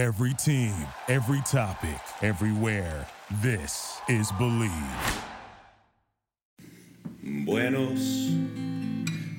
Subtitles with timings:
[0.00, 0.72] Every team,
[1.08, 3.06] every topic, everywhere.
[3.42, 4.72] This is Believe.
[7.44, 8.30] Buenos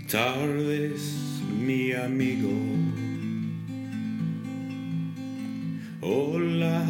[0.08, 2.54] tardes, mi amigo.
[6.00, 6.86] Hola,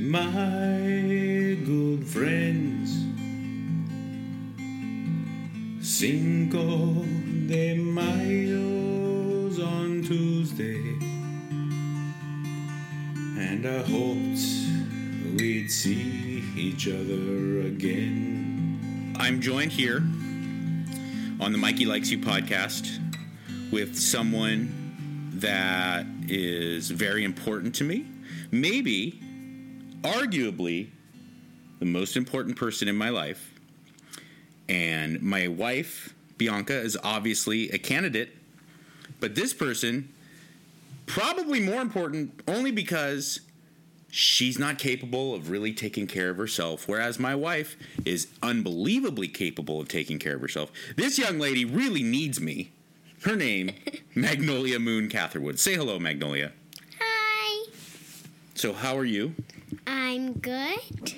[0.00, 2.90] my good friends.
[5.80, 7.04] Cinco
[7.46, 8.55] de Mayo's
[13.66, 14.38] I hoped
[15.36, 19.14] we'd see each other again.
[19.18, 19.96] I'm joined here
[21.40, 23.00] on the Mikey Likes You podcast
[23.72, 28.06] with someone that is very important to me.
[28.52, 29.20] Maybe,
[30.02, 30.90] arguably,
[31.80, 33.52] the most important person in my life.
[34.68, 38.30] And my wife, Bianca, is obviously a candidate.
[39.18, 40.12] But this person,
[41.06, 43.40] probably more important only because
[44.16, 49.78] she's not capable of really taking care of herself, whereas my wife is unbelievably capable
[49.78, 50.72] of taking care of herself.
[50.96, 52.72] This young lady really needs me.
[53.24, 53.72] Her name,
[54.14, 55.58] Magnolia Moon Catherwood.
[55.58, 56.52] Say hello, Magnolia.
[56.98, 57.68] Hi.
[58.54, 59.34] So, how are you?
[59.86, 61.12] I'm good.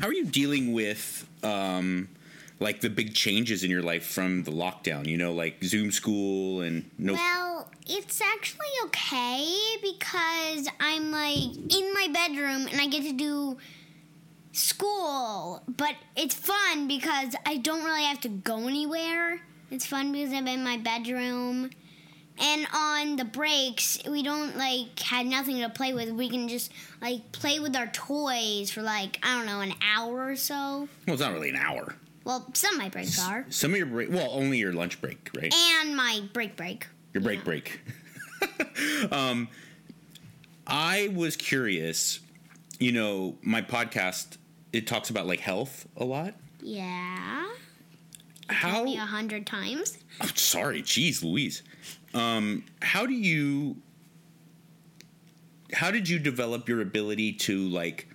[0.00, 2.08] How are you dealing with um,
[2.58, 5.06] like the big changes in your life from the lockdown?
[5.06, 7.14] You know, like Zoom school and no.
[7.14, 13.58] Well, it's actually okay because I'm like in my bedroom and I get to do
[14.52, 19.40] school, but it's fun because I don't really have to go anywhere.
[19.70, 21.70] It's fun because I'm in my bedroom.
[22.38, 26.10] And on the breaks, we don't like had nothing to play with.
[26.10, 30.28] We can just like play with our toys for like I don't know an hour
[30.30, 30.88] or so.
[31.06, 31.94] well, it's not really an hour.
[32.26, 35.30] Well, some of my breaks are, Some of your break, well, only your lunch break,
[35.36, 35.54] right?
[35.54, 36.88] and my break break.
[37.14, 37.80] Your break break.
[39.12, 39.46] um,
[40.66, 42.18] I was curious.
[42.80, 44.38] You know, my podcast
[44.72, 46.34] it talks about like health a lot.
[46.60, 47.46] Yeah.
[48.48, 48.82] How?
[48.82, 49.96] me a hundred times.
[50.20, 51.62] Oh, sorry, jeez, Louise.
[52.12, 53.76] Um, how do you?
[55.72, 58.08] How did you develop your ability to like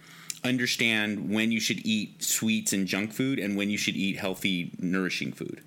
[0.44, 4.72] understand when you should eat sweets and junk food and when you should eat healthy,
[4.80, 5.62] nourishing food?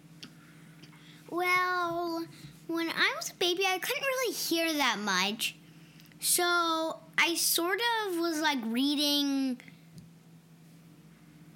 [1.31, 2.25] Well,
[2.67, 5.57] when I was a baby, I couldn't really hear that much.
[6.21, 9.61] So I sort of was like reading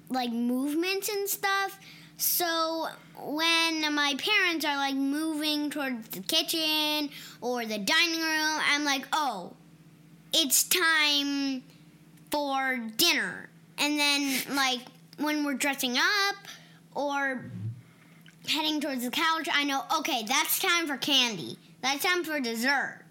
[0.09, 1.79] like movements and stuff.
[2.17, 2.87] So
[3.21, 7.09] when my parents are like moving towards the kitchen
[7.41, 9.53] or the dining room, I'm like, oh,
[10.33, 11.63] it's time
[12.31, 13.49] for dinner.
[13.77, 14.79] And then, like,
[15.17, 16.35] when we're dressing up
[16.95, 17.45] or
[18.47, 21.57] heading towards the couch, I know, okay, that's time for candy.
[21.81, 23.03] That's time for dessert.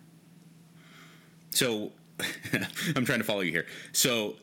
[1.51, 1.93] So,
[2.97, 3.67] I'm trying to follow you here.
[3.93, 4.37] So,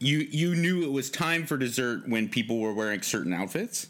[0.00, 3.86] you you knew it was time for dessert when people were wearing certain outfits.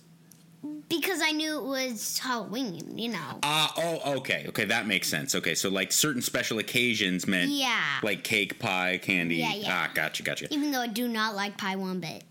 [0.91, 3.39] Because I knew it was Halloween, you know.
[3.45, 5.35] Ah, oh, okay, okay, that makes sense.
[5.37, 7.81] Okay, so like certain special occasions meant Yeah.
[8.03, 9.37] like cake, pie, candy.
[9.37, 9.69] Yeah, yeah.
[9.89, 10.53] Ah, gotcha, gotcha.
[10.53, 12.25] Even though I do not like pie one bit.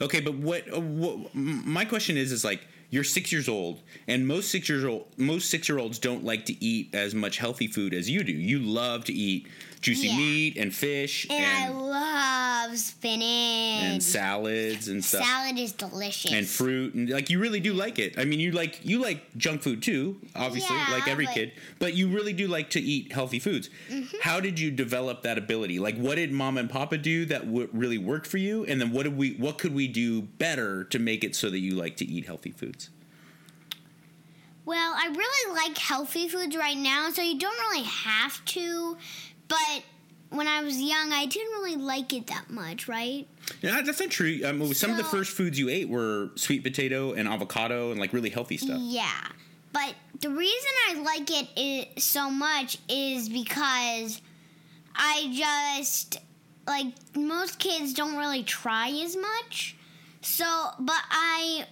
[0.00, 4.26] Okay, but what, uh, what my question is is like you're six years old, and
[4.26, 7.68] most six years old most six year olds don't like to eat as much healthy
[7.68, 8.32] food as you do.
[8.32, 9.46] You love to eat
[9.82, 10.16] juicy Yeah.
[10.16, 13.82] meat and fish And, I love spinach.
[13.84, 15.24] and salads and stuff.
[15.26, 16.32] Salad is delicious.
[16.32, 18.18] and fruit and like you really do like it.
[18.18, 21.52] I mean, you like you like junk food too, obviously, Yeah, like every but- kid.
[21.80, 23.68] But you really do like to eat healthy foods.
[23.90, 24.16] Mm-hmm.
[24.22, 25.78] How did you develop that ability?
[25.80, 28.64] Like, what did mom and papa do that w- really worked for you?
[28.64, 29.32] And then what did we?
[29.32, 32.52] What could we do better to make it so that you like to eat healthy
[32.52, 32.88] foods?
[34.64, 38.96] Well, I really like healthy foods right now, so you don't really have to.
[39.52, 39.82] But
[40.30, 43.26] when I was young, I didn't really like it that much, right?
[43.60, 44.40] Yeah, that's not true.
[44.44, 48.14] Um, some of the first foods you ate were sweet potato and avocado and like
[48.14, 48.78] really healthy stuff.
[48.80, 49.28] Yeah.
[49.72, 54.22] But the reason I like it so much is because
[54.94, 56.18] I just
[56.66, 59.76] like most kids don't really try as much.
[60.22, 60.44] So,
[60.78, 61.66] but I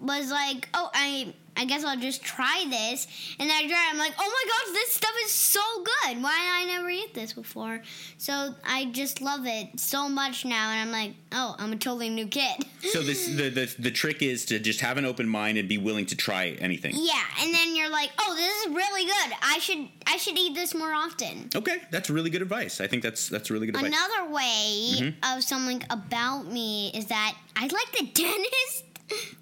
[0.00, 3.08] was like, oh, I I guess I'll just try this.
[3.40, 3.88] And I tried.
[3.90, 6.22] I'm like, oh my gosh, this stuff is so good.
[6.22, 7.82] Why did I never eat this before?
[8.16, 12.10] So I just love it so much now, and I'm like, oh, I'm a totally
[12.10, 12.64] new kid.
[12.92, 15.78] So this the, the the trick is to just have an open mind and be
[15.78, 16.92] willing to try anything.
[16.94, 19.36] Yeah, and then you're like, "Oh, this is really good.
[19.42, 22.80] I should I should eat this more often." Okay, that's really good advice.
[22.80, 23.92] I think that's that's really good advice.
[23.92, 25.36] Another way mm-hmm.
[25.36, 28.84] of something about me is that I like the dentist.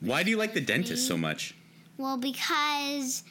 [0.01, 1.56] Why do you like the dentist so much?
[1.99, 3.23] Well, because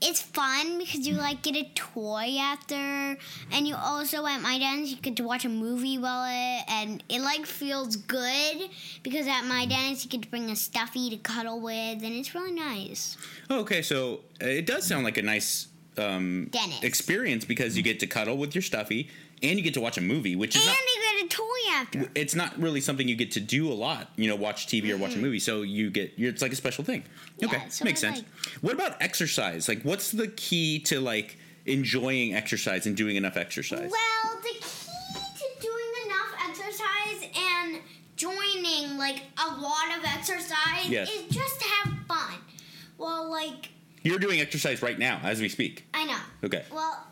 [0.00, 3.16] it's fun because you like get a toy after,
[3.52, 7.02] and you also at my dance you get to watch a movie while it, and
[7.08, 8.68] it like feels good
[9.02, 12.34] because at my dance you get to bring a stuffy to cuddle with, and it's
[12.34, 13.16] really nice.
[13.50, 16.50] Okay, so uh, it does sound like a nice um,
[16.82, 19.08] experience because you get to cuddle with your stuffy
[19.42, 20.78] and you get to watch a movie, which is And not.
[20.78, 22.10] you get a toy after.
[22.14, 24.92] It's not really something you get to do a lot, you know, watch TV or
[24.94, 25.00] Mm-hmm.
[25.02, 25.38] watch a movie.
[25.40, 27.04] So you get, it's like a special thing.
[27.38, 28.18] Yeah, okay, so makes sense.
[28.18, 28.26] like-
[28.62, 29.68] What about exercise?
[29.68, 31.36] Like, what's the key to like
[31.66, 33.90] enjoying exercise and doing enough exercise?
[33.90, 34.60] Well, the key
[35.38, 37.80] to doing enough exercise and
[38.16, 41.10] joining like a lot of exercise Yes.
[41.10, 42.34] is just to have fun.
[42.98, 43.70] Well, like
[44.02, 45.86] You're doing exercise right now as we speak.
[45.94, 46.18] I know.
[46.44, 46.62] Okay.
[46.72, 47.06] Well,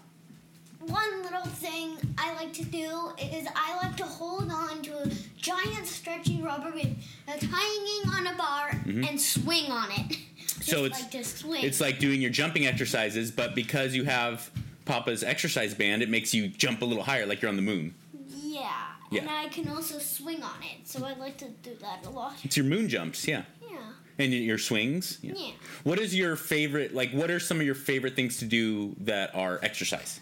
[0.87, 5.11] one little thing I like to do is I like to hold on to a
[5.37, 6.97] giant stretchy rubber band
[7.27, 10.17] that's hanging on a bar and swing on it.
[10.37, 10.63] Just Mm-hmm.
[10.79, 11.65] So it's like to swing.
[11.65, 14.49] it's like doing your jumping exercises, but because you have
[14.85, 17.95] Papa's exercise band, it makes you jump a little higher, like you're on the moon.
[18.29, 18.71] yeah.
[19.11, 19.23] Yeah.
[19.23, 22.35] And I can also swing on it, so I like to do that a lot.
[22.45, 23.77] It's your moon jumps, yeah, Yeah.
[24.19, 25.19] and your swings.
[25.21, 25.51] Yeah.
[25.85, 26.95] What is your favorite?
[26.95, 30.21] Like, what are some of your favorite things to do that are exercise?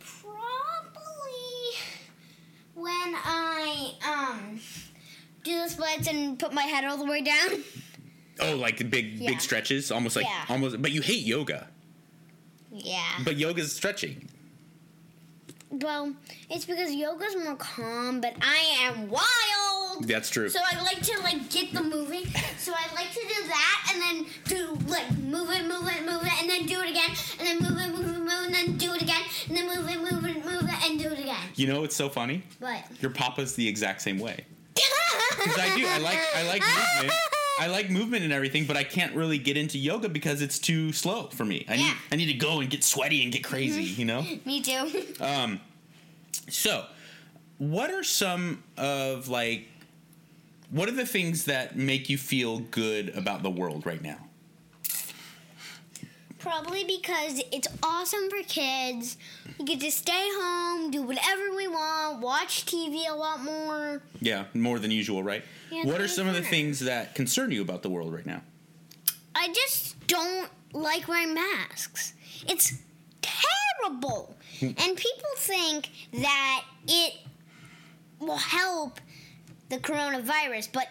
[0.00, 1.76] Probably
[2.82, 4.60] when I um
[5.44, 7.62] do the splits and put my head all the way down.
[8.40, 9.30] Oh, like the big Yeah.
[9.30, 10.44] big stretches, almost like Yeah.
[10.48, 10.80] almost.
[10.82, 11.68] But you hate yoga.
[12.72, 13.04] Yeah.
[13.24, 14.28] But yoga's stretching.
[15.70, 16.14] Well,
[16.50, 20.06] it's because yoga's more calm, but I am wild.
[20.06, 20.48] That's true.
[20.50, 22.24] So I like to like get the moving.
[22.58, 26.22] So I like to do that and then do like move it, move it, move
[26.26, 28.11] it, and then do it again, and then move it, move it,
[31.62, 32.42] you know what's so funny?
[32.60, 34.44] But Your papa's the exact same way.
[35.36, 35.86] Because I do.
[35.86, 36.18] I like.
[36.36, 37.18] I like movement.
[37.58, 40.92] I like movement and everything, but I can't really get into yoga because it's too
[40.92, 41.64] slow for me.
[41.68, 41.74] I.
[41.74, 41.84] Yeah.
[41.84, 42.12] Mm-hmm.
[42.12, 43.82] I need to go and get sweaty and get crazy.
[43.82, 44.22] You know.
[44.44, 45.04] Me too.
[45.20, 45.60] um
[46.48, 46.84] So,
[47.58, 49.68] what are some of like?
[50.70, 54.18] What are the things that make you feel good about the world right now?
[56.42, 59.16] Probably because it's awesome for kids.
[59.58, 64.02] We get to stay home, do whatever we want, watch TV a lot more.
[64.20, 65.44] Yeah, more than usual, right?
[65.70, 68.42] Yeah, what are some of the things that concern you about the world right now?
[69.36, 72.12] I just don't like wearing masks.
[72.48, 72.74] It's
[73.20, 74.36] terrible.
[74.58, 74.70] Hmm.
[74.78, 77.14] and people think that it
[78.18, 79.00] will help
[79.68, 80.86] the coronavirus, but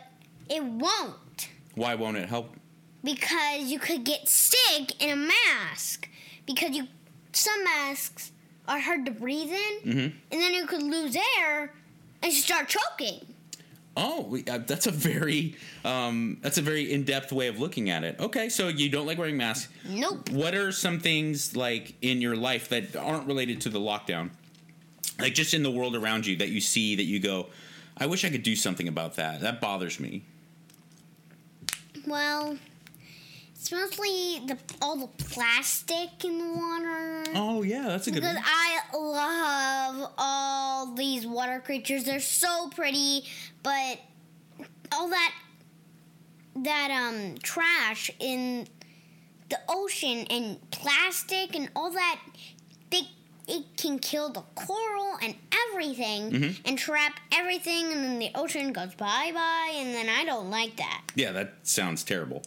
[0.49, 2.55] it won't Why won't it help?
[3.03, 6.07] Because you could get sick in a mask
[6.45, 6.87] because you
[7.33, 8.31] some masks
[8.67, 10.13] are hard to breathe in Mhm.
[10.31, 11.73] and then you could lose air
[12.21, 13.25] and start choking.
[13.97, 18.03] Oh, uh, that's a very um, that's a very in depth way of looking at
[18.03, 18.15] it.
[18.19, 19.71] Okay, so you don't like wearing masks.
[19.85, 20.29] Nope.
[20.29, 24.29] What are some things like in your life that aren't related to the lockdown,
[25.19, 27.47] like just in the world around you that you see that you go,
[27.97, 29.41] I wish I could do something about that.
[29.41, 30.23] That bothers me.
[32.07, 32.57] Well,
[33.61, 37.23] it's mostly the all the plastic in the water.
[37.35, 38.43] Oh yeah, that's a good Because one.
[38.43, 42.03] I love all these water creatures.
[42.03, 43.23] They're so pretty,
[43.61, 43.99] but
[44.91, 45.33] all that
[46.55, 48.67] that um trash in
[49.51, 52.19] the ocean and plastic and all that
[52.89, 53.01] they
[53.47, 55.35] it can kill the coral and
[55.69, 56.61] everything Mm-hmm.
[56.67, 60.75] and trap everything and then the ocean goes bye bye and then I don't like
[60.77, 61.01] that.
[61.15, 62.43] Yeah, that sounds terrible.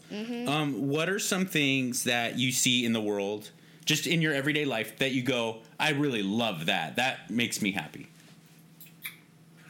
[0.46, 3.50] Um, what are some things that you see in the world,
[3.84, 6.96] just in your everyday life, that you go, I really love that.
[6.96, 8.06] That makes me happy.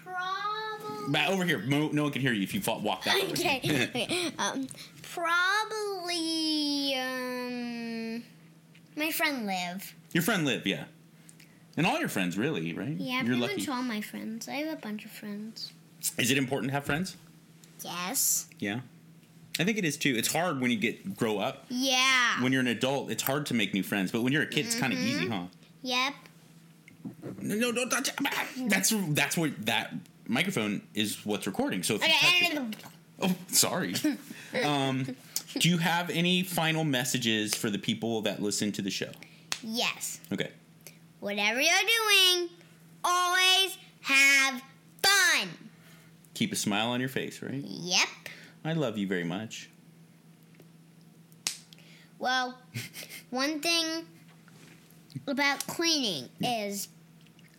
[0.04, 1.58] Probably over here.
[1.60, 3.30] Mo- No one can hear you if you walk that way.
[3.30, 3.60] okay.
[3.94, 4.32] okay.
[4.38, 4.66] Um,
[5.02, 8.22] probably um,
[8.96, 9.94] my friend Liv.
[10.12, 10.84] Your friend Liv, yeah.
[11.76, 12.96] And all your friends, really, right?
[12.96, 13.56] Yeah, You're pretty lucky.
[13.56, 14.48] much all my friends.
[14.48, 15.72] I have a bunch of friends.
[16.18, 17.16] Is it important to have friends?
[17.82, 18.46] Yes.
[18.58, 18.80] Yeah.
[19.58, 20.14] I think it is too.
[20.16, 21.66] It's hard when you get grow up.
[21.68, 22.42] Yeah.
[22.42, 24.10] When you're an adult, it's hard to make new friends.
[24.12, 25.44] But when you're a kid, it's kind of easy, huh?
[25.82, 26.14] yep.
[27.40, 28.10] No, no, don't touch.
[28.66, 29.92] That's that's what that
[30.26, 31.24] microphone is.
[31.24, 31.82] What's recording.
[31.82, 32.08] So if you
[32.58, 32.76] touch it,
[33.20, 33.94] oh, sorry.
[34.64, 35.14] um,
[35.58, 39.10] do you have any final messages for the people that listen to the show?
[39.62, 40.20] yes.
[40.32, 40.50] Okay.
[41.24, 42.50] Whatever you're doing,
[43.02, 44.60] always have
[45.02, 45.48] fun.
[46.34, 47.64] Keep a smile on your face, right?
[47.64, 48.08] Yep.
[48.62, 49.70] I love you very much.
[52.18, 52.58] Well,
[53.30, 54.04] one thing
[55.26, 56.88] about cleaning is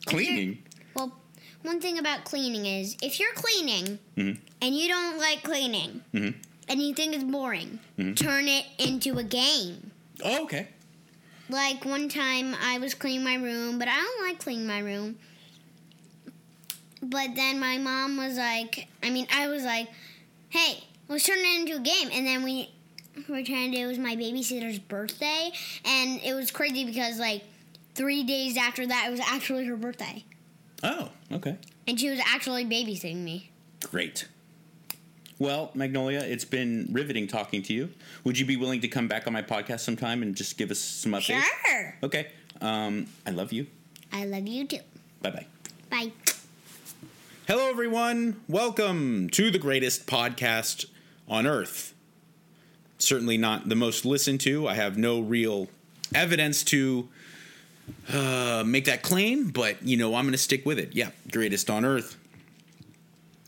[0.06, 0.60] Cleaning.
[0.96, 1.18] well,
[1.64, 4.38] one thing about cleaning is if you're cleaning Mhm.
[4.62, 6.36] and you don't like cleaning Mhm.
[6.70, 8.16] and you think it's boring, Mhm.
[8.16, 9.90] turn it into a game.
[10.24, 10.68] Oh, okay.
[11.50, 15.18] Like one time I was cleaning my room, but I don't like cleaning my room.
[17.02, 19.88] But then my mom was like, I mean, I was like,
[20.50, 22.10] hey, let's turn it into a game.
[22.12, 22.72] And then we
[23.30, 25.52] were trying to, it was my babysitter's birthday.
[25.86, 27.44] And it was crazy because, like,
[27.94, 30.24] three days after that, it was actually her birthday.
[30.84, 31.58] Oh, okay.
[31.88, 33.52] And she was actually babysitting me.
[33.84, 34.28] Great.
[35.38, 37.90] Well, Magnolia, it's been riveting talking to you.
[38.24, 40.80] Would you be willing to come back on my podcast sometime and just give us
[40.80, 41.44] some updates?
[41.66, 41.96] Sure.
[42.04, 42.28] Okay.
[42.62, 43.68] Um, I love you.
[44.14, 44.80] I love you too.
[45.22, 45.46] Bye bye.
[45.90, 46.12] Bye.
[47.50, 48.42] Hello, everyone.
[48.48, 50.86] Welcome to the greatest podcast
[51.28, 51.94] on earth.
[52.98, 54.70] Certainly not the most listened to.
[54.70, 55.68] I have no real
[56.14, 57.10] evidence to
[58.12, 60.96] uh, make that claim, but you know, I'm going to stick with it.
[60.96, 62.18] Yeah, greatest on earth.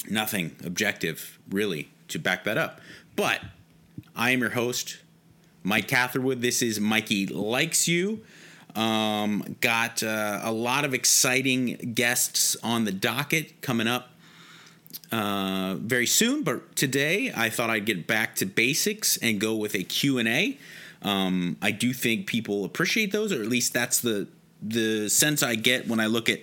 [0.10, 2.80] Nothing objective, really, to back that up.
[3.16, 3.42] But
[4.16, 4.98] I am your host,
[5.64, 6.42] Mike Catherwood.
[6.42, 8.22] This is Mikey Likes You.
[8.76, 14.12] Um, got uh, a lot of exciting guests on the docket coming up
[15.12, 16.44] uh, very soon.
[16.44, 20.28] But today, I thought I'd get back to basics and go with a Q and
[20.28, 20.58] A.
[21.02, 24.28] Um, I do think people appreciate those, or at least that's the
[24.62, 26.40] the sense I get when I look at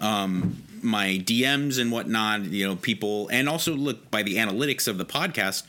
[0.00, 2.44] um, my DMs and whatnot.
[2.44, 5.64] You know, people, and also look by the analytics of the podcast.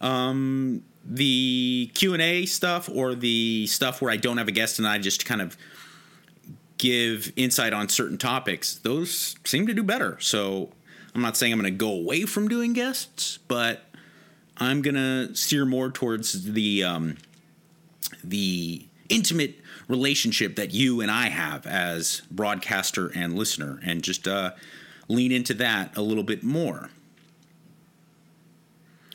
[0.00, 4.78] Um, the Q and A stuff, or the stuff where I don't have a guest
[4.78, 5.56] and I just kind of
[6.78, 10.18] give insight on certain topics, those seem to do better.
[10.20, 10.70] So
[11.14, 13.84] I'm not saying I'm going to go away from doing guests, but
[14.56, 17.18] I'm going to steer more towards the um,
[18.24, 19.61] the intimate
[19.92, 24.52] relationship that you and I have as broadcaster and listener, and just uh,
[25.06, 26.88] lean into that a little bit more.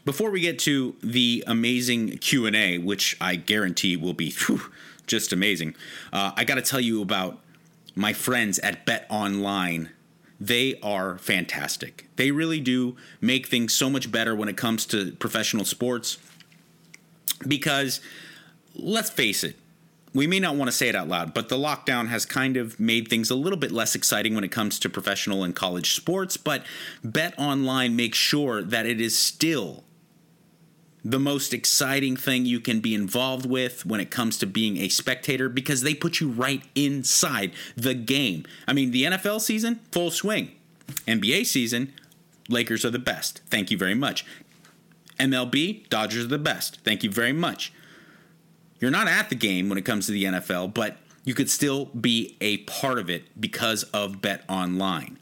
[0.06, 4.72] Before we get to the amazing Q and A, which I guarantee will be whew,
[5.08, 5.76] just amazing,
[6.14, 7.40] uh, I got to tell you about
[7.96, 9.90] my friends at Bet Online.
[10.40, 12.08] They are fantastic.
[12.18, 16.20] They really do make things so much better when it comes to professional sports
[17.48, 18.00] because
[18.76, 19.56] let's face it,
[20.14, 22.80] we may not want to say it out loud, but the lockdown has kind of
[22.80, 26.38] made things a little bit less exciting when it comes to professional and college sports.
[26.38, 26.66] But
[27.04, 29.84] Bet Online makes sure that it is still
[31.04, 34.90] the most exciting thing you can be involved with when it comes to being a
[34.90, 38.46] spectator because they put you right inside the game.
[38.68, 40.52] I mean, the NFL season, full swing.
[41.08, 41.94] NBA season,
[42.50, 43.42] Lakers are the best.
[43.50, 44.26] Thank you very much.
[45.20, 46.80] MLB, Dodgers are the best.
[46.84, 47.72] Thank you very much.
[48.80, 51.86] You're not at the game when it comes to the NFL, but you could still
[51.86, 55.18] be a part of it because of Bet Online.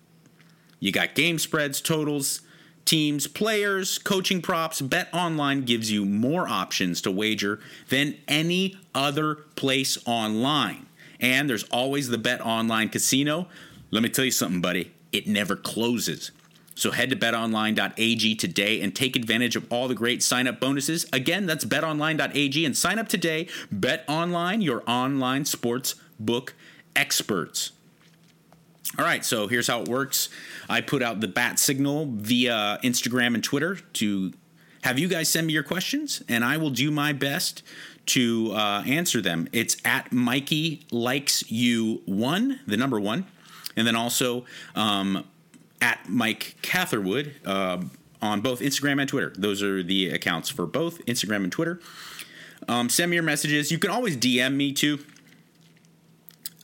[0.80, 2.42] You got game spreads, totals,
[2.86, 4.82] teams, players, coaching props.
[4.82, 7.60] Bet Online gives you more options to wager
[7.90, 10.86] than any other place online.
[11.20, 13.48] And there's always the Bet Online casino.
[13.90, 14.92] Let me tell you something, buddy.
[15.12, 16.32] It never closes.
[16.76, 21.06] So head to betonline.ag today and take advantage of all the great sign up bonuses.
[21.14, 23.48] Again, that's betonline.ag and sign up today.
[23.72, 26.54] Bet Online, your online sports book
[26.96, 27.72] experts.
[28.98, 30.30] All right, so here's how it works.
[30.70, 34.34] I put out the bat signal via Instagram and Twitter to
[34.84, 37.64] have you guys send me your questions, and I will do my best
[38.08, 39.50] to uh, answer them.
[39.52, 43.26] It's at Mikey likes you one, the number one,
[43.76, 45.26] and then also um,
[45.82, 47.82] at Mike Catherwood uh,
[48.22, 49.34] on both Instagram and Twitter.
[49.38, 51.80] Those are the accounts for both Instagram and Twitter.
[52.68, 53.72] Um, send me your messages.
[53.72, 55.00] You can always DM me too.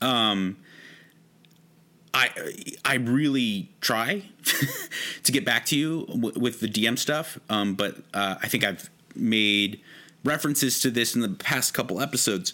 [0.02, 0.58] Um,
[2.14, 2.30] I
[2.84, 4.24] I really try
[5.24, 8.64] to get back to you w- with the DM stuff, um, but uh, I think
[8.64, 9.82] I've made
[10.24, 12.54] references to this in the past couple episodes.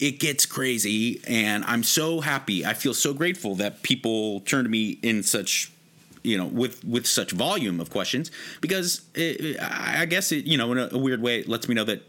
[0.00, 2.64] It gets crazy, and I'm so happy.
[2.64, 5.72] I feel so grateful that people turn to me in such
[6.22, 10.72] you know with with such volume of questions because it, I guess it you know
[10.72, 12.02] in a, weird way it lets me know that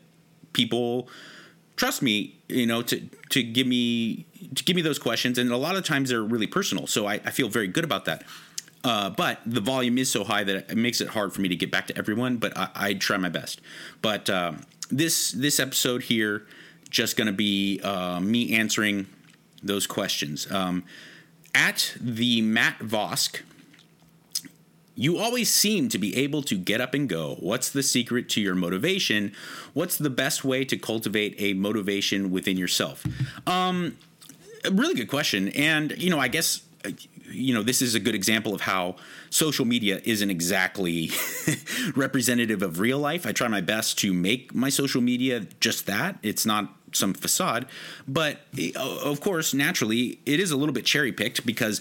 [0.54, 1.08] people
[1.76, 4.26] trust me you know to to give me
[4.56, 7.16] to give me those questions and a lot of times they're really personal so I,
[7.26, 8.24] I feel very good about that.
[8.82, 11.56] Uh, but the volume is so high that it makes it hard for me to
[11.56, 13.62] get back to everyone but I, I try my best.
[14.02, 14.54] But uh,
[14.90, 16.46] this this episode here
[16.90, 19.08] just going to be uh, me answering
[19.62, 20.52] those questions.
[20.52, 20.84] Um,
[21.54, 23.42] at the Matt Vosk
[25.00, 27.38] you always seem to be able to get up and go.
[27.40, 29.32] What's the secret to your motivation?
[29.74, 33.06] What's the best way to cultivate a motivation within yourself?
[33.48, 33.98] Um,
[34.66, 35.48] a really good question.
[35.50, 36.90] And, you know, I guess, uh,
[37.32, 38.98] you know, this is a good example of how
[39.30, 41.12] social media isn't exactly
[41.96, 43.26] representative of real life.
[43.26, 46.18] I try my best to make my social media just that.
[46.24, 47.68] It's not some facade.
[48.06, 51.80] But eh, of course, naturally, it is a little bit cherry picked because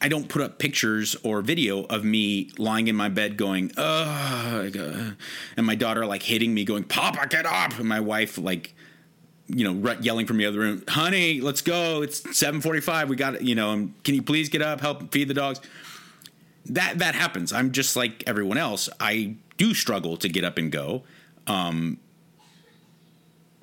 [0.00, 5.16] I don't put up pictures or video of me lying in my bed going, ugh,
[5.56, 8.74] and my daughter like hitting me, going, Papa, get up, and my wife like,
[9.48, 12.02] you know, yelling from the other room, honey, let's go.
[12.02, 13.08] It's 7:45.
[13.08, 13.42] We got it.
[13.42, 15.60] You know, can you please get up, help feed the dogs?
[16.66, 17.52] That that happens.
[17.52, 18.88] I'm just like everyone else.
[19.00, 21.02] I do struggle to get up and go,
[21.46, 21.98] um,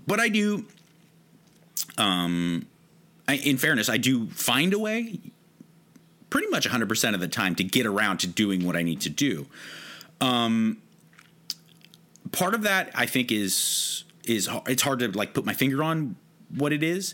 [0.08, 0.66] but I do.
[1.98, 2.66] Um,
[3.28, 5.20] I, in fairness, I do find a way
[6.30, 9.10] pretty much 100% of the time to get around to doing what I need to
[9.10, 9.48] do.
[10.22, 10.82] Um,
[12.32, 16.16] part of that I think is is it's hard to like put my finger on
[16.50, 17.14] what it is.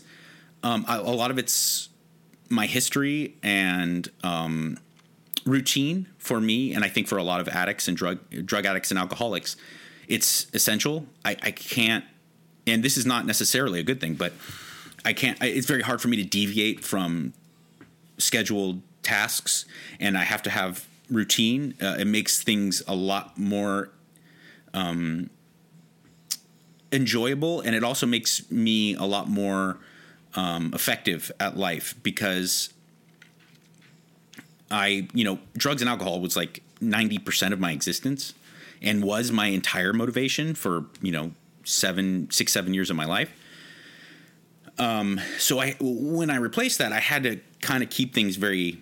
[0.62, 1.90] Um, a, a lot of it's
[2.48, 4.78] my history and um,
[5.44, 8.90] routine for me, and I think for a lot of addicts and drug drug addicts
[8.90, 9.56] and alcoholics,
[10.08, 11.06] it's essential.
[11.24, 12.04] I, I can't,
[12.66, 14.32] and this is not necessarily a good thing, but
[15.04, 15.38] I can't.
[15.42, 17.32] It's very hard for me to deviate from
[18.18, 19.64] scheduled tasks
[20.00, 23.90] and I have to have routine, uh, it makes things a lot more
[24.74, 25.30] um,
[26.90, 29.78] enjoyable, and it also makes me a lot more
[30.34, 32.72] um, effective at life because
[34.70, 38.34] I, you know, drugs and alcohol was like ninety percent of my existence,
[38.80, 41.32] and was my entire motivation for you know
[41.64, 43.32] seven, six, seven years of my life.
[44.78, 48.80] Um, so I, when I replaced that, I had to kind of keep things very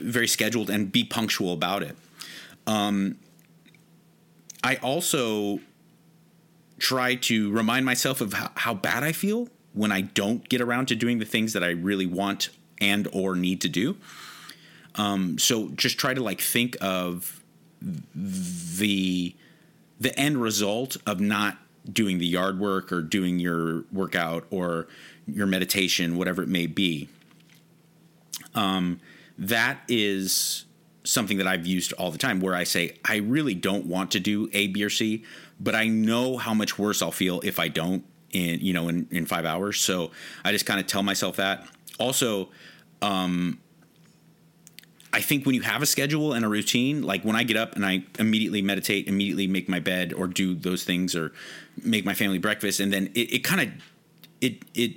[0.00, 1.96] very scheduled and be punctual about it.
[2.66, 3.16] Um,
[4.62, 5.60] I also
[6.78, 10.86] try to remind myself of how, how bad I feel when I don't get around
[10.88, 12.50] to doing the things that I really want
[12.80, 13.96] and or need to do.
[14.94, 17.42] Um, so just try to like think of
[18.14, 19.34] the
[20.00, 21.58] the end result of not
[21.90, 24.86] doing the yard work or doing your workout or
[25.26, 27.08] your meditation, whatever it may be.
[28.54, 29.00] Um,
[29.38, 30.64] that is
[31.04, 34.20] something that I've used all the time where I say, I really don't want to
[34.20, 35.24] do A, B, or C,
[35.58, 39.08] but I know how much worse I'll feel if I don't in, you know, in,
[39.10, 39.80] in five hours.
[39.80, 40.10] So
[40.44, 41.66] I just kind of tell myself that.
[41.98, 42.50] Also,
[43.00, 43.58] um,
[45.12, 47.74] I think when you have a schedule and a routine, like when I get up
[47.74, 51.32] and I immediately meditate, immediately make my bed or do those things or
[51.82, 53.68] make my family breakfast, and then it, it kind of
[54.40, 54.96] it it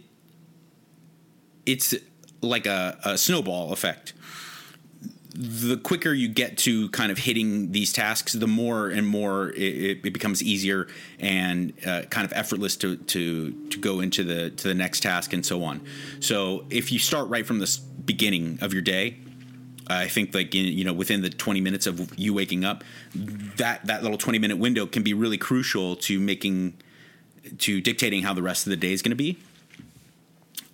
[1.66, 1.96] it's
[2.42, 4.14] like a, a snowball effect
[5.34, 10.00] the quicker you get to kind of hitting these tasks, the more and more it,
[10.06, 10.88] it becomes easier
[11.20, 15.32] and uh, kind of effortless to, to to go into the to the next task
[15.34, 15.82] and so on.
[16.20, 19.18] So if you start right from the beginning of your day,
[19.88, 22.84] I think like in, you know within the 20 minutes of you waking up,
[23.16, 26.74] that that little 20 minute window can be really crucial to making
[27.60, 29.38] to dictating how the rest of the day is going to be.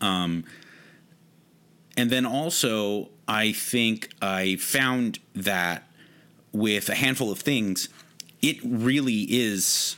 [0.01, 0.45] Um,
[1.97, 5.83] and then also I think I found that
[6.53, 7.89] with a handful of things,
[8.41, 9.97] it really is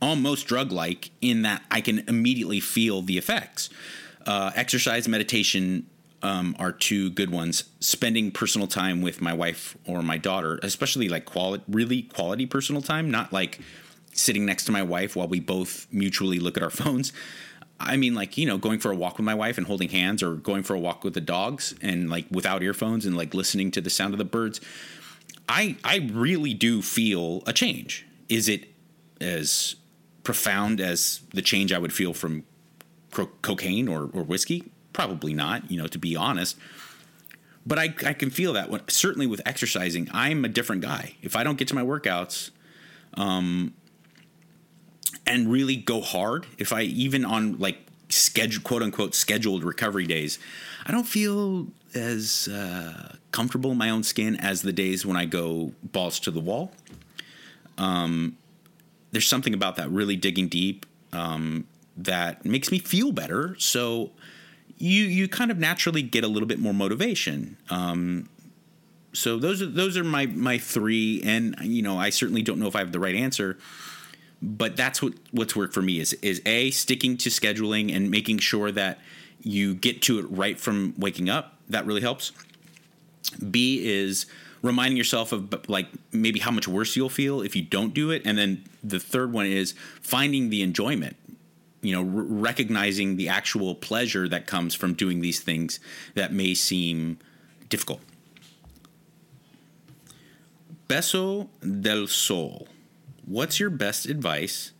[0.00, 3.68] almost drug like in that I can immediately feel the effects.
[4.26, 5.86] Uh, exercise, meditation
[6.22, 7.64] um, are two good ones.
[7.80, 12.82] Spending personal time with my wife or my daughter, especially like quality, really quality personal
[12.82, 13.60] time, not like
[14.12, 17.12] sitting next to my wife while we both mutually look at our phones.
[17.80, 20.22] I mean, like, you know, going for a walk with my wife and holding hands
[20.22, 23.70] or going for a walk with the dogs and like without earphones and like listening
[23.72, 24.60] to the sound of the birds.
[25.48, 28.04] I I really do feel a change.
[28.28, 28.68] Is it
[29.20, 29.76] as
[30.24, 32.44] profound as the change I would feel from
[33.10, 34.70] cro- cocaine or, or whiskey?
[34.92, 36.56] Probably not, you know, to be honest.
[37.64, 41.14] But I, I can feel that when, certainly with exercising, I'm a different guy.
[41.22, 42.50] If I don't get to my workouts,
[43.14, 43.74] um,
[45.28, 50.38] and really go hard, if I even on like schedule quote unquote scheduled recovery days,
[50.86, 55.26] I don't feel as uh, comfortable in my own skin as the days when I
[55.26, 56.72] go balls to the wall.
[57.76, 58.36] Um,
[59.12, 63.54] there's something about that really digging deep um, that makes me feel better.
[63.58, 64.10] So
[64.78, 67.58] you you kind of naturally get a little bit more motivation.
[67.68, 68.30] Um,
[69.12, 72.66] so those are those are my my three, and you know I certainly don't know
[72.66, 73.58] if I have the right answer
[74.40, 78.38] but that's what what's worked for me is is a sticking to scheduling and making
[78.38, 78.98] sure that
[79.40, 81.54] you get to it right from waking up.
[81.68, 82.32] That really helps.
[83.50, 84.26] B is
[84.62, 88.22] reminding yourself of like maybe how much worse you'll feel if you don't do it.
[88.24, 91.16] And then the third one is finding the enjoyment
[91.80, 95.80] you know r- recognizing the actual pleasure that comes from doing these things
[96.14, 97.18] that may seem
[97.68, 98.00] difficult.
[100.88, 101.48] Beso
[101.80, 102.66] del sol
[103.28, 104.72] What's your best advice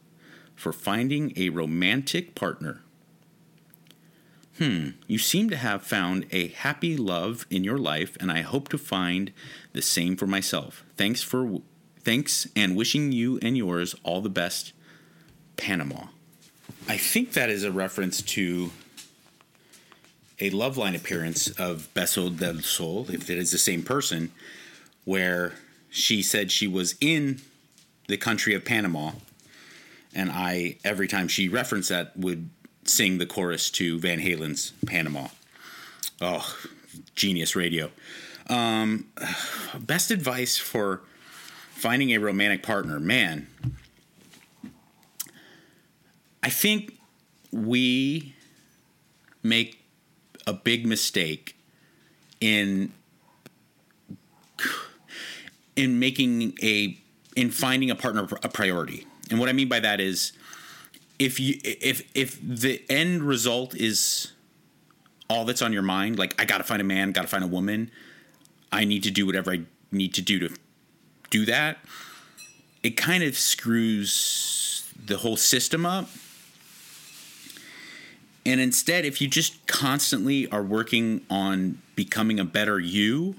[0.55, 2.81] for finding a romantic partner?
[4.57, 8.69] Hmm, you seem to have found a happy love in your life, and I hope
[8.71, 9.33] to find
[9.75, 10.83] the same for myself.
[10.97, 11.61] Thanks for
[12.01, 14.73] thanks and wishing you and yours all the best,
[15.59, 16.07] Panama.
[16.89, 18.71] I think that is a reference to
[20.41, 24.33] a love line appearance of Beso del Sol, if it is the same person,
[25.05, 25.53] where
[25.91, 27.43] she said she was in
[28.09, 29.13] the country of Panama,
[30.15, 32.51] and I every time she referenced that would
[32.85, 35.29] sing the chorus to Van Halen's Panama.
[36.21, 36.57] Oh,
[37.15, 37.91] genius radio.
[38.49, 39.09] Um,
[39.79, 41.03] best advice for
[41.71, 43.47] finding a romantic partner, man.
[46.43, 46.99] I think
[47.53, 48.35] we
[49.43, 49.85] make
[50.47, 51.57] a big mistake
[52.41, 52.93] in
[55.77, 56.99] in making a
[57.39, 59.07] in finding a partner a priority.
[59.31, 60.33] And what I mean by that is
[61.21, 64.33] if you if if the end result is
[65.31, 67.45] all that's on your mind, like I got to find a man, got to find
[67.45, 67.93] a woman,
[68.73, 69.61] I need to do whatever I
[69.93, 70.51] need to do to
[71.31, 71.79] do that,
[72.83, 76.09] it kind of screws the whole system up.
[78.45, 83.37] And instead, if you just constantly are working on becoming a better you,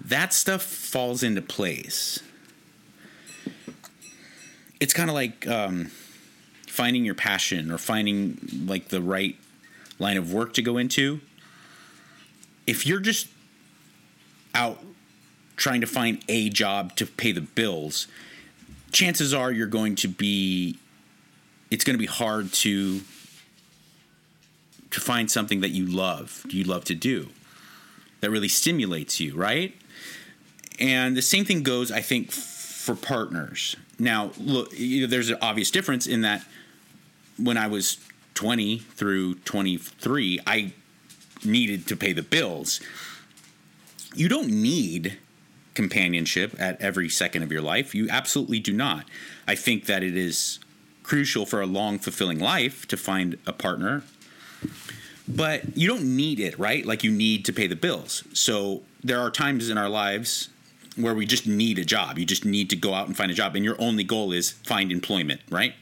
[0.00, 2.20] that stuff falls into place.
[4.80, 5.90] It's kind of like um,
[6.66, 9.36] finding your passion or finding like the right
[9.98, 11.20] line of work to go into.
[12.66, 13.28] If you're just
[14.54, 14.82] out
[15.56, 18.06] trying to find a job to pay the bills,
[18.92, 20.78] chances are you're going to be
[21.70, 23.00] it's going to be hard to
[24.90, 27.28] to find something that you love, you love to do
[28.20, 29.74] that really stimulates you, right?
[30.78, 33.76] And the same thing goes, I think, for partners.
[33.98, 36.44] Now, look, you know, there's an obvious difference in that
[37.36, 37.98] when I was
[38.34, 40.72] 20 through 23, I
[41.44, 42.80] needed to pay the bills.
[44.14, 45.18] You don't need
[45.74, 47.94] companionship at every second of your life.
[47.94, 49.04] You absolutely do not.
[49.46, 50.58] I think that it is
[51.02, 54.02] crucial for a long, fulfilling life to find a partner,
[55.26, 56.84] but you don't need it, right?
[56.84, 58.24] Like you need to pay the bills.
[58.32, 60.48] So there are times in our lives
[60.98, 62.18] where we just need a job.
[62.18, 64.50] You just need to go out and find a job, and your only goal is
[64.50, 65.74] find employment, right?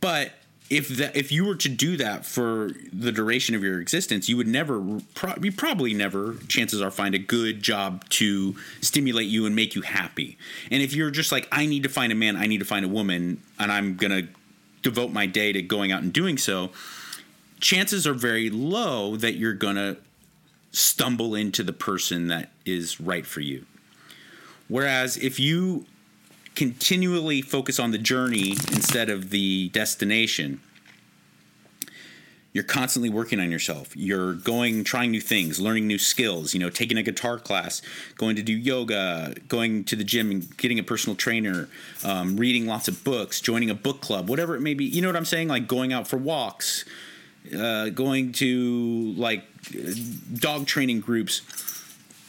[0.00, 0.32] But
[0.70, 4.36] if that if you were to do that for the duration of your existence, you
[4.36, 4.82] would never,
[5.14, 9.74] pro- you probably never, chances are, find a good job to stimulate you and make
[9.74, 10.38] you happy.
[10.70, 12.84] And if you're just like, I need to find a man, I need to find
[12.84, 14.22] a woman, and I'm gonna
[14.82, 16.70] devote my day to going out and doing so,
[17.60, 19.96] chances are very low that you're gonna
[20.74, 23.64] stumble into the person that is right for you.
[24.68, 25.86] Whereas if you
[26.54, 30.60] continually focus on the journey instead of the destination,
[32.52, 33.96] you're constantly working on yourself.
[33.96, 37.82] You're going, trying new things, learning new skills, you know, taking a guitar class,
[38.16, 41.68] going to do yoga, going to the gym and getting a personal trainer,
[42.04, 44.84] um, reading lots of books, joining a book club, whatever it may be.
[44.84, 45.48] You know what I'm saying?
[45.48, 46.84] Like going out for walks,
[47.52, 49.44] uh, going to like
[50.34, 51.42] dog training groups,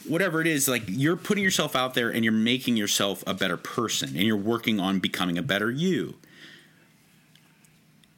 [0.07, 3.57] whatever it is, like you're putting yourself out there and you're making yourself a better
[3.57, 6.15] person and you're working on becoming a better you.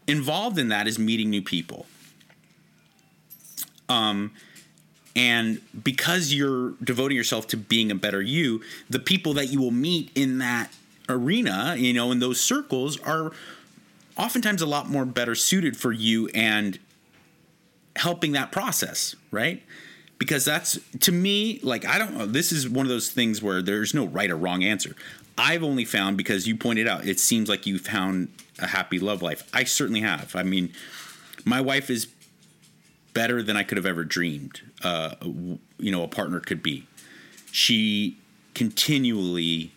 [0.07, 1.85] Involved in that is meeting new people.
[3.89, 4.31] Um,
[5.15, 9.71] and because you're devoting yourself to being a better you, the people that you will
[9.71, 10.71] meet in that
[11.09, 13.31] arena, you know, in those circles are
[14.17, 16.79] oftentimes a lot more better suited for you and
[17.97, 19.63] helping that process, right?
[20.17, 23.61] Because that's to me, like, I don't know, this is one of those things where
[23.61, 24.95] there's no right or wrong answer.
[25.37, 29.21] I've only found because you pointed out, it seems like you found a happy love
[29.21, 29.47] life.
[29.53, 30.35] I certainly have.
[30.35, 30.73] I mean,
[31.45, 32.07] my wife is
[33.13, 34.61] better than I could have ever dreamed.
[34.83, 36.87] Uh, you know, a partner could be.
[37.51, 38.17] She
[38.55, 39.71] continually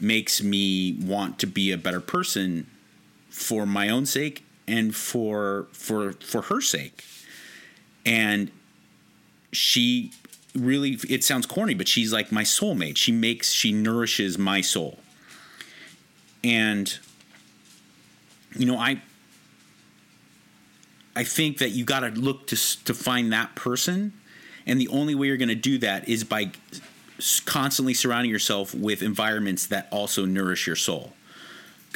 [0.00, 2.68] makes me want to be a better person
[3.30, 7.04] for my own sake and for for for her sake.
[8.04, 8.50] And
[9.52, 10.12] she
[10.54, 12.96] really it sounds corny, but she's like my soulmate.
[12.96, 14.98] She makes she nourishes my soul.
[16.42, 16.98] And
[18.56, 19.00] you know, I
[21.14, 24.12] I think that you got to look to to find that person,
[24.66, 26.52] and the only way you're going to do that is by
[27.46, 31.14] constantly surrounding yourself with environments that also nourish your soul.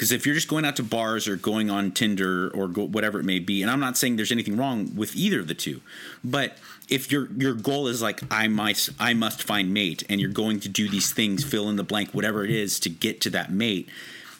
[0.01, 3.19] Because if you're just going out to bars or going on Tinder or go, whatever
[3.19, 5.79] it may be, and I'm not saying there's anything wrong with either of the two,
[6.23, 6.57] but
[6.89, 10.59] if your your goal is like I must I must find mate, and you're going
[10.61, 13.51] to do these things, fill in the blank, whatever it is, to get to that
[13.51, 13.89] mate,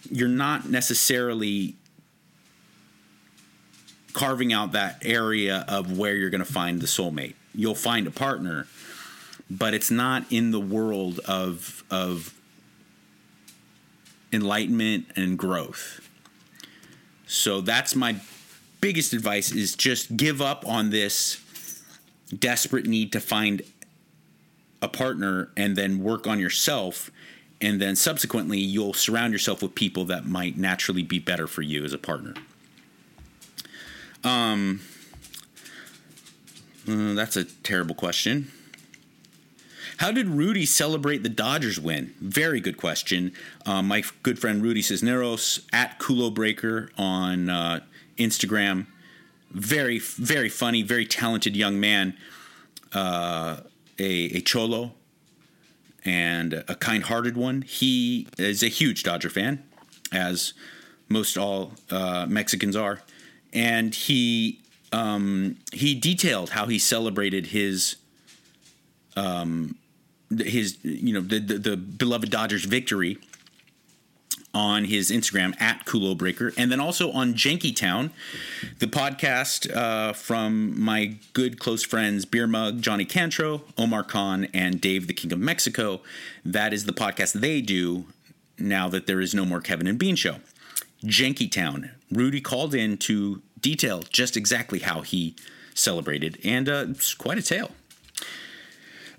[0.10, 1.76] you're not necessarily
[4.14, 7.36] carving out that area of where you're going to find the soulmate.
[7.54, 8.66] You'll find a partner,
[9.48, 12.34] but it's not in the world of of
[14.34, 16.08] enlightenment and growth.
[17.28, 18.18] So that's my
[18.82, 21.40] biggest advice is just give up on this
[22.38, 23.62] desperate need to find
[24.82, 27.12] a partner and then work on yourself
[27.62, 31.86] and then subsequently you'll surround yourself with people that might naturally be better for you
[31.86, 32.34] as a partner.
[34.24, 34.82] Um
[36.88, 38.52] uh, that's a terrible question.
[40.02, 42.16] How did Rudy celebrate the Dodgers win?
[42.20, 43.34] Very good question.
[43.68, 47.82] Uh, my good friend Rudy Cisneros at Kulo Breaker on uh,
[48.18, 48.88] Instagram.
[49.52, 52.18] Very, very funny, very talented young man.
[52.92, 53.58] Uh,
[54.00, 54.94] a, a cholo
[56.04, 57.62] and a kind hearted one.
[57.62, 59.64] He is a huge Dodger fan,
[60.12, 60.54] as
[61.10, 63.04] most all uh, Mexicans are.
[63.54, 64.62] And he
[64.92, 67.98] um, he detailed how he celebrated his
[69.16, 69.76] um,
[70.40, 73.18] his you know the, the, the beloved Dodgers victory
[74.54, 78.12] on his Instagram at Kulo Breaker, and then also on Jankytown,
[78.80, 84.82] the podcast uh, from my good close friends Beer Mug, Johnny Cantro, Omar Khan, and
[84.82, 86.02] Dave the King of Mexico.
[86.44, 88.06] That is the podcast they do
[88.58, 90.38] now that there is no more Kevin and Bean show.
[91.04, 91.92] Jankytown.
[92.12, 95.36] Rudy called in to detail just exactly how he
[95.74, 97.72] celebrated, and uh, it's quite a tale.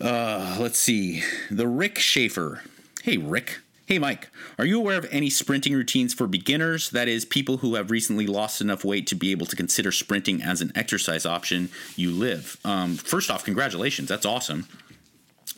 [0.02, 1.22] Uh, let's see.
[1.50, 2.62] The Rick Schaefer.
[3.02, 3.60] Hey, Rick.
[3.86, 4.30] Hey, Mike.
[4.58, 6.90] Are you aware of any sprinting routines for beginners?
[6.90, 10.42] That is, people who have recently lost enough weight to be able to consider sprinting
[10.42, 12.56] as an exercise option you live.
[12.64, 14.08] Um, first off, congratulations.
[14.08, 14.66] That's awesome.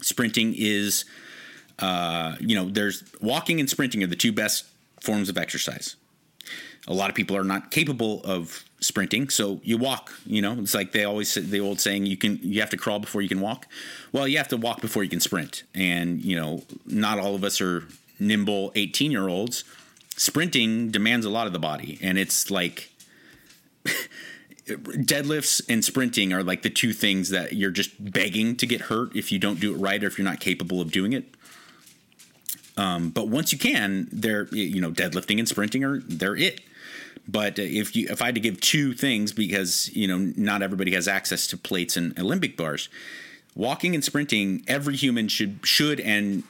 [0.03, 1.07] Sprinting is,
[1.79, 4.67] uh, you know, there's walking and sprinting are the two best
[5.01, 5.97] forms of exercise.
[6.87, 10.13] A lot of people are not capable of sprinting, so you walk.
[10.27, 12.77] You know, it's like they always say, the old saying: you can you have to
[12.77, 13.67] crawl before you can walk.
[14.13, 17.45] Well, you have to walk before you can sprint, and you know, not all of
[17.45, 17.85] us are
[18.19, 19.65] nimble 18 year olds.
[20.17, 22.91] Sprinting demands a lot of the body, and it's like
[24.67, 29.15] deadlifts and sprinting are like the two things that you're just begging to get hurt
[29.15, 31.35] if you don't do it right or if you're not capable of doing it.
[32.77, 36.61] Um, but once you can, they're you know deadlifting and sprinting are they're it.
[37.27, 40.63] But uh, if you if I had to give two things because you know not
[40.63, 42.89] everybody has access to plates and Olympic bars,
[43.55, 46.43] walking and sprinting, every human should should and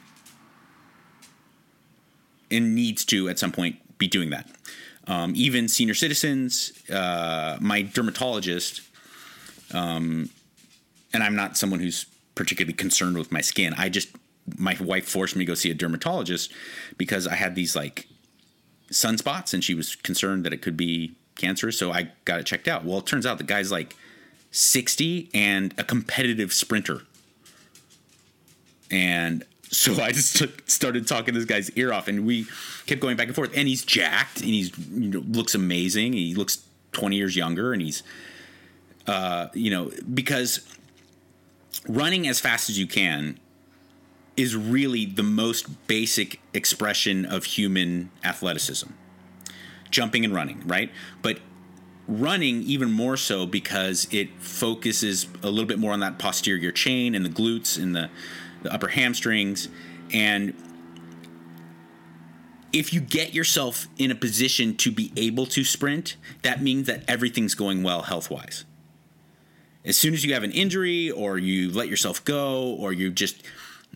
[2.51, 4.49] and needs to at some point be doing that.
[5.07, 8.81] Um, even senior citizens, uh, my dermatologist,
[9.71, 10.29] um,
[11.13, 13.73] and I'm not someone who's particularly concerned with my skin.
[13.77, 14.09] I just
[14.57, 16.51] my wife forced me to go see a dermatologist
[16.97, 18.07] because I had these like
[18.91, 21.77] sunspots and she was concerned that it could be cancerous.
[21.77, 22.85] So I got it checked out.
[22.85, 23.95] Well, it turns out the guy's like
[24.51, 27.01] 60 and a competitive sprinter.
[28.89, 32.45] And so I just took, started talking this guy's ear off, and we
[32.85, 33.51] kept going back and forth.
[33.55, 36.13] And he's jacked, and he's you know, looks amazing.
[36.13, 38.03] He looks 20 years younger, and he's,
[39.07, 40.65] uh, you know, because
[41.87, 43.39] running as fast as you can
[44.37, 48.89] is really the most basic expression of human athleticism
[49.95, 50.91] jumping and running, right?
[51.21, 51.39] But
[52.07, 57.15] running even more so because it focuses a little bit more on that posterior chain
[57.15, 58.09] and the glutes and the,
[58.61, 59.69] the upper hamstrings.
[60.13, 60.53] And
[62.73, 67.03] if you get yourself in a position to be able to sprint, that means that
[67.07, 68.65] everything's going well health wise.
[69.85, 73.43] As soon as you have an injury or you let yourself go or you just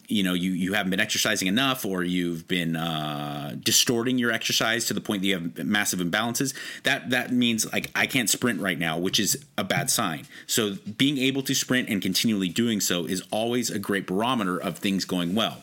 [0.10, 4.86] you know you you haven't been exercising enough or you've been uh, distorting your exercise
[4.86, 8.60] to the point that you have massive imbalances that that means like i can't sprint
[8.60, 10.26] right now which is a bad sign.
[10.48, 14.78] So being able to sprint and continually doing so is always a great barometer of
[14.78, 15.62] things going well.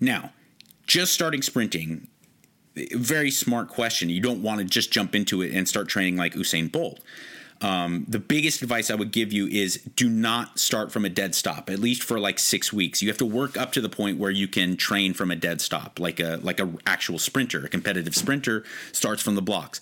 [0.00, 0.32] Now
[0.86, 2.08] just starting sprinting
[2.94, 4.08] very smart question.
[4.08, 7.00] You don't want to just jump into it and start training like usain bolt
[7.60, 11.34] um, the biggest advice I would give you is do not start from a dead
[11.34, 13.02] stop, at least for like six weeks.
[13.02, 15.60] You have to work up to the point where you can train from a dead
[15.60, 19.80] stop, like a like a actual sprinter, a competitive sprinter starts from the blocks.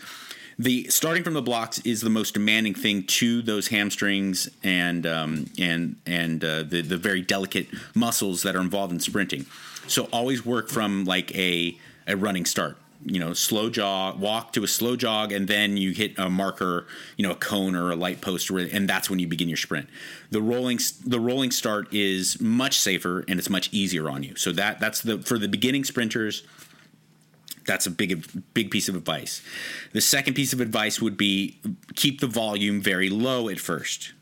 [0.59, 5.51] The starting from the blocks is the most demanding thing to those hamstrings and um,
[5.59, 9.45] and and uh, the the very delicate muscles that are involved in sprinting.
[9.87, 14.65] So always work from like a a running start you know slow jog walk to
[14.65, 17.97] a slow jog and then you hit a marker you know a cone or a
[17.97, 19.89] light post and that's when you begin your sprint
[20.31, 24.51] the rolling the rolling start is much safer and it's much easier on you so
[24.53, 26.43] that that's the for the beginning sprinters
[27.67, 29.43] that's a big big piece of advice.
[29.93, 31.59] The second piece of advice would be
[31.95, 34.13] keep the volume very low at first.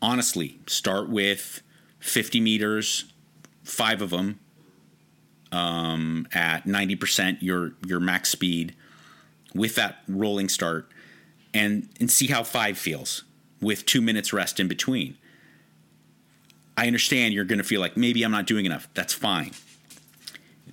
[0.00, 1.62] Honestly, start with
[2.00, 3.12] 50 meters,
[3.64, 4.40] five of them
[5.52, 8.74] um, at 90% your your max speed
[9.54, 10.88] with that rolling start
[11.54, 13.24] and and see how 5 feels
[13.60, 15.16] with 2 minutes rest in between.
[16.76, 18.88] I understand you're going to feel like maybe I'm not doing enough.
[18.94, 19.52] That's fine.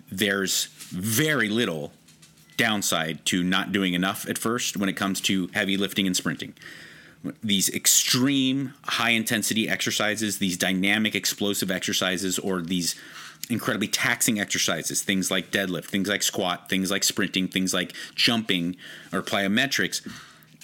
[0.09, 1.91] There's very little
[2.57, 6.53] downside to not doing enough at first when it comes to heavy lifting and sprinting.
[7.43, 12.95] These extreme high intensity exercises, these dynamic explosive exercises, or these
[13.49, 18.75] incredibly taxing exercises, things like deadlift, things like squat, things like sprinting, things like jumping
[19.12, 20.07] or plyometrics,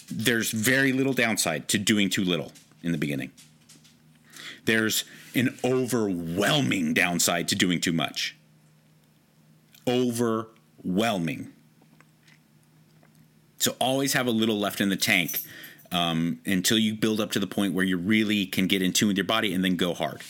[0.10, 2.52] there's very little downside to doing too little
[2.84, 3.32] in the beginning.
[4.66, 8.36] There's an overwhelming downside to doing too much.
[9.88, 11.50] Overwhelming.
[13.60, 15.40] So always have a little left in the tank
[15.92, 19.08] um, until you build up to the point where you really can get in tune
[19.08, 20.22] with your body and then go hard.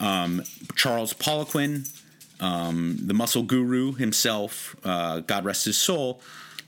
[0.00, 0.42] Um,
[0.74, 1.88] Charles Poliquin,
[2.40, 6.22] um, the muscle guru himself, uh, God rest his soul,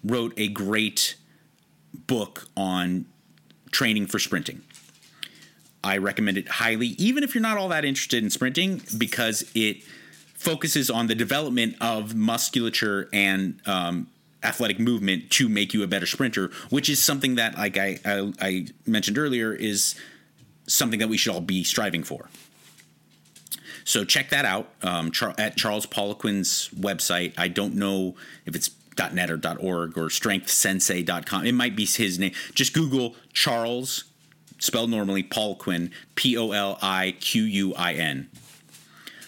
[0.04, 1.16] wrote a great
[2.06, 3.06] book on
[3.70, 4.62] training for sprinting.
[5.82, 9.82] I recommend it highly, even if you're not all that interested in sprinting, because it
[10.34, 14.08] focuses on the development of musculature and um,
[14.42, 18.32] athletic movement to make you a better sprinter, which is something that, like I, I,
[18.40, 19.94] I mentioned earlier, is
[20.66, 22.28] something that we should all be striving for.
[23.84, 27.34] So check that out um, Char- at Charles Poliquin's website.
[27.36, 28.14] I don't know
[28.46, 31.46] if it's .net or .org or strengthsensei.com.
[31.46, 32.32] It might be his name.
[32.54, 34.04] Just Google Charles,
[34.58, 38.28] spelled normally, Poliquin, P O L I Q U I N.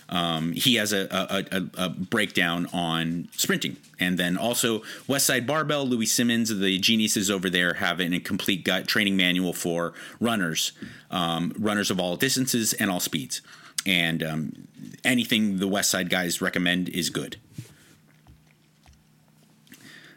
[0.06, 3.78] Um, he has a, a, a, a, breakdown on sprinting.
[3.98, 8.86] And then also Westside Barbell, Louis Simmons, the geniuses over there have a complete gut
[8.86, 10.72] training manual for runners,
[11.10, 13.40] um, runners of all distances and all speeds
[13.86, 14.68] and um,
[15.04, 17.36] anything the West Side guys recommend is good.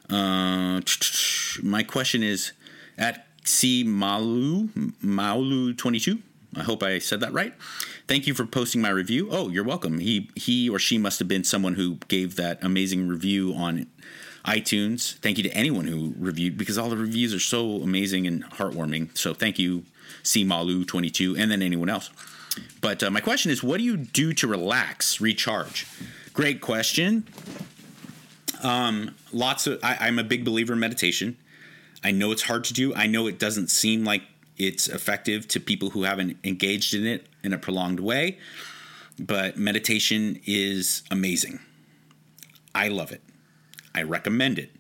[0.10, 0.82] Uh,
[1.64, 2.54] my question is
[2.98, 4.70] at C Maulu
[5.04, 6.20] Maulu twenty two.
[6.56, 7.54] I hope I said that right.
[8.08, 9.28] Thank you for posting my review.
[9.32, 10.00] Oh, you're welcome.
[10.00, 13.88] He he or she must have been someone who gave that amazing review on
[14.46, 15.18] iTunes.
[15.18, 19.16] Thank you to anyone who reviewed because all the reviews are so amazing and heartwarming.
[19.18, 19.84] So thank you,
[20.24, 22.10] C Malu twenty two, and then anyone else.
[22.82, 25.88] But uh, my question is, what do you do to relax, recharge?
[26.34, 27.28] Great question.
[28.63, 29.80] Um, lots of.
[29.84, 31.38] I, I'm a big believer in meditation.
[32.04, 32.93] I know it's hard to do.
[32.96, 34.24] I know it doesn't seem like
[34.58, 38.38] it's effective to people who haven't engaged in it in a prolonged way,
[39.20, 41.60] but meditation is amazing.
[42.74, 43.22] I love it.
[43.93, 44.72] I recommend it.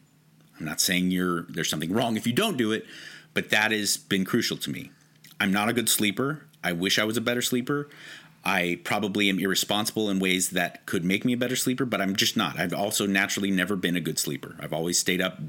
[0.59, 2.85] I'm not saying you're there's something wrong if you don't do it,
[3.33, 4.91] but that has been crucial to me.
[5.39, 6.46] I'm not a good sleeper.
[6.67, 7.87] I wish I was a better sleeper.
[8.43, 12.13] I probably am irresponsible in ways that could make me a better sleeper, but I'm
[12.13, 12.59] just not.
[12.59, 14.57] I've also naturally never been a good sleeper.
[14.59, 15.39] I've always stayed up.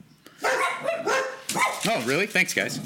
[0.45, 2.29] Oh, really?
[2.29, 2.79] Thanks, guys.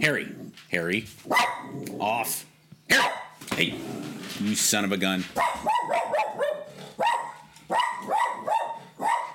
[0.00, 0.34] Harry.
[0.72, 1.06] Harry.
[2.00, 2.44] Off.
[2.90, 3.12] Harry.
[3.54, 3.78] Hey,
[4.40, 5.24] you son of a gun.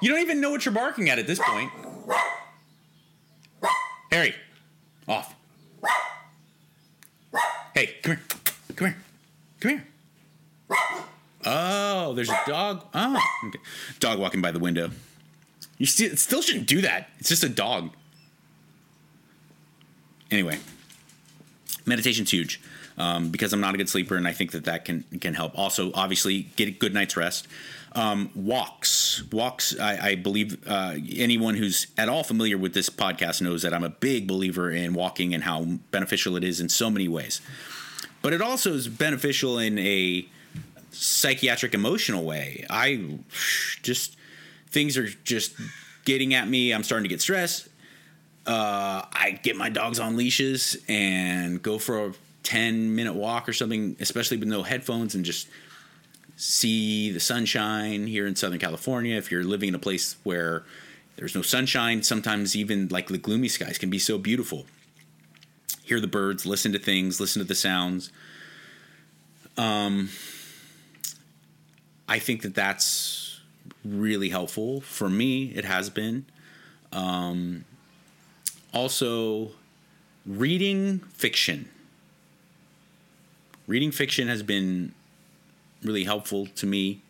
[0.02, 1.72] You don't even know what you're barking at at this point.
[4.12, 4.36] Harry.
[5.08, 5.36] Off.
[7.74, 8.22] Hey, come here.
[8.76, 8.98] Come here.
[9.60, 9.86] Come here.
[11.46, 12.86] Oh, there's a dog.
[12.94, 13.60] Oh, okay.
[14.00, 14.92] dog walking by the window.
[15.78, 17.10] You still, shouldn't do that.
[17.18, 17.92] It's just a dog.
[20.30, 20.60] Anyway,
[21.86, 22.62] meditation's huge
[22.98, 25.58] um, because I'm not a good sleeper, and I think that that can can help.
[25.58, 27.48] Also, obviously, get a good night's rest.
[27.94, 29.78] Um, walks, walks.
[29.78, 33.84] I, I believe uh, anyone who's at all familiar with this podcast knows that I'm
[33.84, 37.42] a big believer in walking and how beneficial it is in so many ways.
[38.22, 40.26] But it also is beneficial in a
[40.92, 42.66] psychiatric, emotional way.
[42.70, 43.20] I
[43.82, 44.16] just
[44.70, 45.56] things are just
[46.06, 46.74] getting at me.
[46.74, 47.68] I'm starting to get stressed.
[48.46, 52.14] Uh, I get my dogs on leashes and go for a
[52.44, 55.48] 10 minute walk or something, especially with no headphones, and just
[56.42, 59.16] see the sunshine here in Southern California.
[59.16, 60.64] If you're living in a place where
[61.16, 64.66] there's no sunshine, sometimes even like the gloomy skies can be so beautiful.
[65.84, 68.12] Hear the birds, listen to things, listen to the sounds.
[69.56, 70.10] Um,
[72.10, 73.40] I think that that's
[73.86, 75.54] really helpful for me.
[75.54, 76.26] It has been.
[76.92, 77.66] Um,
[78.74, 79.52] also,
[80.26, 81.70] reading fiction.
[83.68, 84.96] Reading fiction has been
[85.84, 87.02] really helpful to me.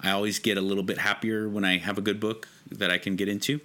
[0.00, 2.48] I always get a little bit happier when I have a good book.
[2.70, 3.60] that I can get into.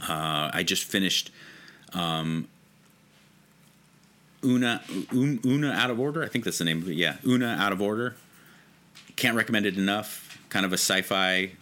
[0.00, 1.30] Uh, I just finished
[1.94, 2.48] um,
[4.44, 6.22] Oona Un- Oona Out of Order.
[6.22, 6.94] I think that's the name of it.
[6.94, 8.14] Yeah, Oona Out of Order.
[9.16, 10.38] Can't recommend it enough.
[10.50, 11.52] Kind of a sci-fi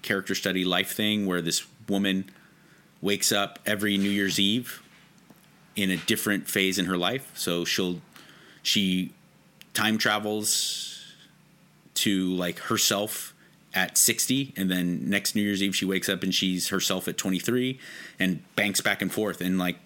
[0.00, 2.30] character study life thing where this woman
[3.02, 4.82] wakes up every New Year's Eve
[5.76, 7.30] in a different phase in her life.
[7.34, 8.00] So she'll
[8.62, 9.12] she
[9.74, 11.14] time travels
[11.94, 13.34] to like herself
[13.74, 17.16] at 60 and then next New Year's Eve she wakes up and she's herself at
[17.16, 17.78] 23
[18.18, 19.40] and banks back and forth.
[19.40, 19.76] And like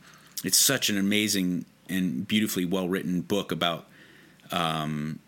[0.44, 3.86] it's such an amazing and beautifully well written book about
[4.50, 5.18] um,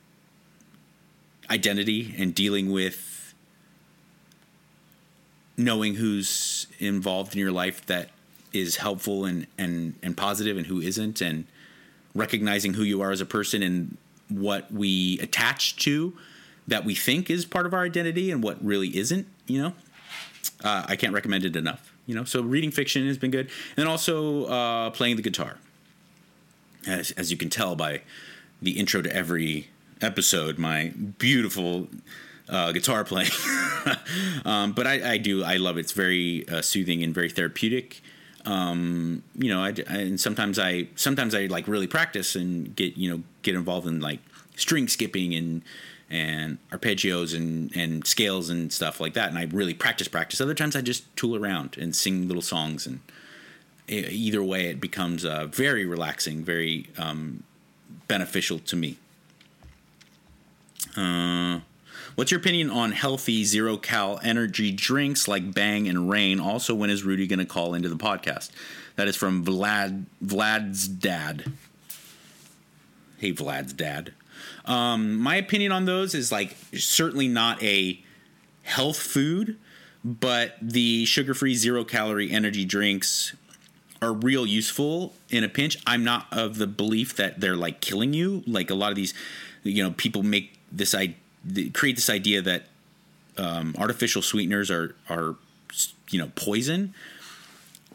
[1.50, 3.34] identity and dealing with
[5.56, 8.10] knowing who's involved in your life that
[8.52, 11.44] is helpful and and and positive and who isn't and
[12.14, 13.96] recognizing who you are as a person and
[14.28, 16.16] what we attach to
[16.66, 19.72] that we think is part of our identity and what really isn't you know?
[20.62, 22.24] Uh, i can't recommend it enough you know?
[22.24, 23.50] So reading fiction has been good.
[23.76, 25.58] And also uh, playing the guitar.
[26.88, 28.00] As, as you can tell by
[28.60, 29.68] the intro to every
[30.00, 31.88] episode my beautiful
[32.48, 33.30] uh, guitar playing.
[34.44, 35.80] Um, but I, I, do i love it.
[35.80, 38.02] It's very uh, soothing and very therapeutic
[38.48, 42.96] um, you know I, I, and sometimes i sometimes i like really practice and get
[42.96, 44.20] you know get involved in like
[44.56, 45.62] string skipping and
[46.10, 50.40] and arpeggios and and scales and stuff like that and i really practice practice.
[50.40, 53.00] Other times i just tool around and sing little songs and
[53.86, 57.42] either way it becomes uh, very relaxing very um,
[58.06, 58.96] beneficial to me.
[60.96, 61.60] Uh,
[62.18, 66.90] what's your opinion on healthy zero cal energy drinks like bang and Reign also when
[66.90, 68.50] is rudy going to call into the podcast
[68.96, 71.52] that is from vlad vlad's dad
[73.18, 74.12] hey vlad's dad
[74.64, 78.02] um, my opinion on those is like certainly not a
[78.62, 79.58] health food,
[80.04, 83.34] but the sugar free zero calorie energy drinks
[84.00, 85.78] are real useful in a pinch.
[85.86, 88.44] I'm not of the belief that they're like killing you.
[88.46, 89.14] Like a lot of these,
[89.62, 90.94] you know, people make this
[91.46, 92.66] I create this idea that
[93.36, 95.36] um, artificial sweeteners are are
[96.10, 96.94] you know poison.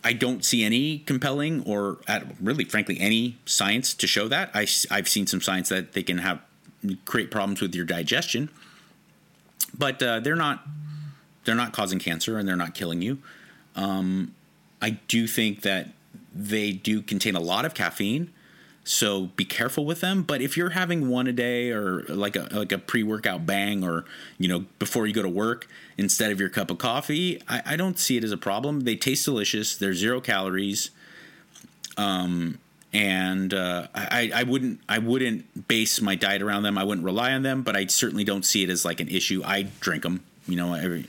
[0.03, 1.97] I don't see any compelling or
[2.41, 4.51] really, frankly, any science to show that.
[4.53, 6.41] I, I've seen some science that they can have
[7.05, 8.49] create problems with your digestion,
[9.77, 10.67] but uh, they're not
[11.45, 13.19] they're not causing cancer and they're not killing you.
[13.75, 14.35] Um,
[14.81, 15.89] I do think that
[16.35, 18.33] they do contain a lot of caffeine,
[18.83, 20.23] so be careful with them.
[20.23, 23.83] But if you're having one a day or like a like a pre workout bang
[23.83, 24.05] or
[24.37, 25.67] you know before you go to work
[25.97, 28.81] instead of your cup of coffee, I, I don't see it as a problem.
[28.81, 29.75] They taste delicious.
[29.75, 30.91] They're zero calories.
[31.97, 32.59] Um,
[32.91, 36.77] and uh, I, I wouldn't I wouldn't base my diet around them.
[36.77, 39.41] I wouldn't rely on them, but I certainly don't see it as like an issue.
[39.43, 40.73] I drink them, you know.
[40.73, 41.07] Every,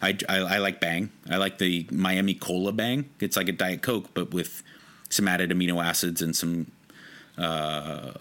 [0.00, 1.10] I, I, I like Bang.
[1.28, 3.10] I like the Miami Cola Bang.
[3.20, 4.62] It's like a Diet Coke, but with
[5.10, 6.70] some added amino acids and some
[7.38, 8.12] uh,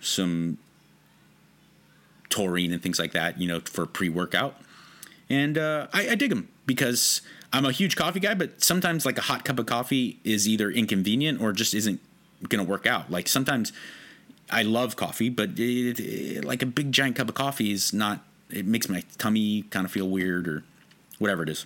[0.00, 0.58] some
[2.28, 4.56] taurine and things like that, you know, for pre workout.
[5.28, 9.18] And uh, I, I dig them because I'm a huge coffee guy, but sometimes like
[9.18, 12.00] a hot cup of coffee is either inconvenient or just isn't
[12.48, 13.10] going to work out.
[13.10, 13.72] Like sometimes
[14.50, 18.20] I love coffee, but it, it, like a big giant cup of coffee is not.
[18.50, 20.62] It makes my tummy kind of feel weird or
[21.18, 21.64] whatever it is.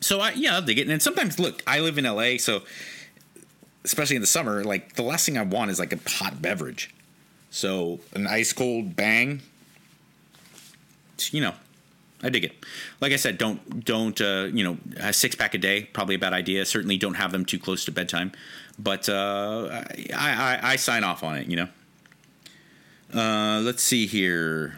[0.00, 0.88] So I yeah, I'll dig it.
[0.88, 2.62] And sometimes look, I live in LA, so
[3.84, 6.94] especially in the summer, like the last thing I want is like a hot beverage.
[7.50, 9.42] So an ice cold bang,
[11.30, 11.54] you know,
[12.22, 12.64] I dig it.
[13.00, 16.18] Like I said, don't don't uh, you know a six pack a day probably a
[16.18, 16.64] bad idea.
[16.64, 18.32] Certainly don't have them too close to bedtime.
[18.78, 21.48] But uh, I, I, I sign off on it.
[21.48, 21.68] You know.
[23.12, 24.76] Uh, let's see here.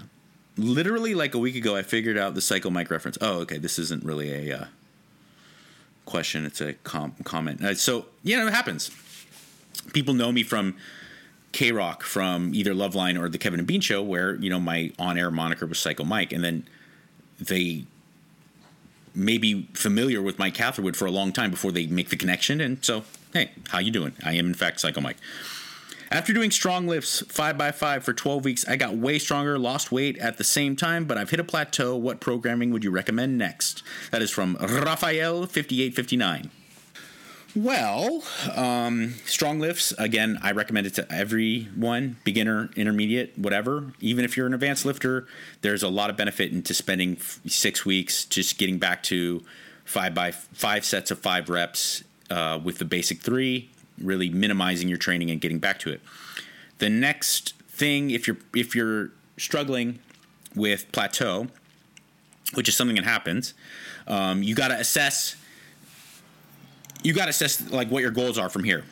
[0.57, 3.19] Literally, like a week ago, I figured out the Psycho Mike reference.
[3.21, 3.59] Oh, okay.
[3.59, 4.65] This isn't really a uh,
[6.05, 6.45] question.
[6.45, 7.63] It's a com- comment.
[7.63, 8.91] Uh, so yeah, it happens.
[9.93, 10.77] People know me from
[11.53, 14.93] K Rock, from either Loveline or the Kevin and Bean Show, where you know my
[14.99, 16.67] on-air moniker was Psycho Mike, and then
[17.41, 17.85] they
[19.15, 22.61] may be familiar with Mike Catherwood for a long time before they make the connection.
[22.61, 24.13] And so, hey, how you doing?
[24.25, 25.19] I am in fact Psycho Mike.
[26.15, 29.91] After doing strong lifts 5 by 5 for 12 weeks, I got way stronger, lost
[29.91, 31.97] weight at the same time, but I've hit a plateau.
[31.97, 33.83] What programming would you recommend next?
[34.13, 36.51] That is from Raphael5859.
[37.57, 38.23] Well,
[38.55, 43.93] um, strong lifts, again, I recommend it to everyone, beginner, intermediate, whatever.
[43.99, 45.27] Even if you're an advanced lifter,
[45.63, 49.43] there's a lot of benefit into spending six weeks just getting back to
[49.85, 54.99] five by five sets of five reps uh, with the basic three, really minimizing your
[54.99, 56.01] training and getting back to it.
[56.79, 59.99] The next thing, if you're if you're struggling
[60.55, 61.49] with plateau,
[62.55, 63.55] which is something that happens.
[64.07, 65.37] Um, you got to assess.
[67.03, 68.85] You got to assess like what your goals are from here.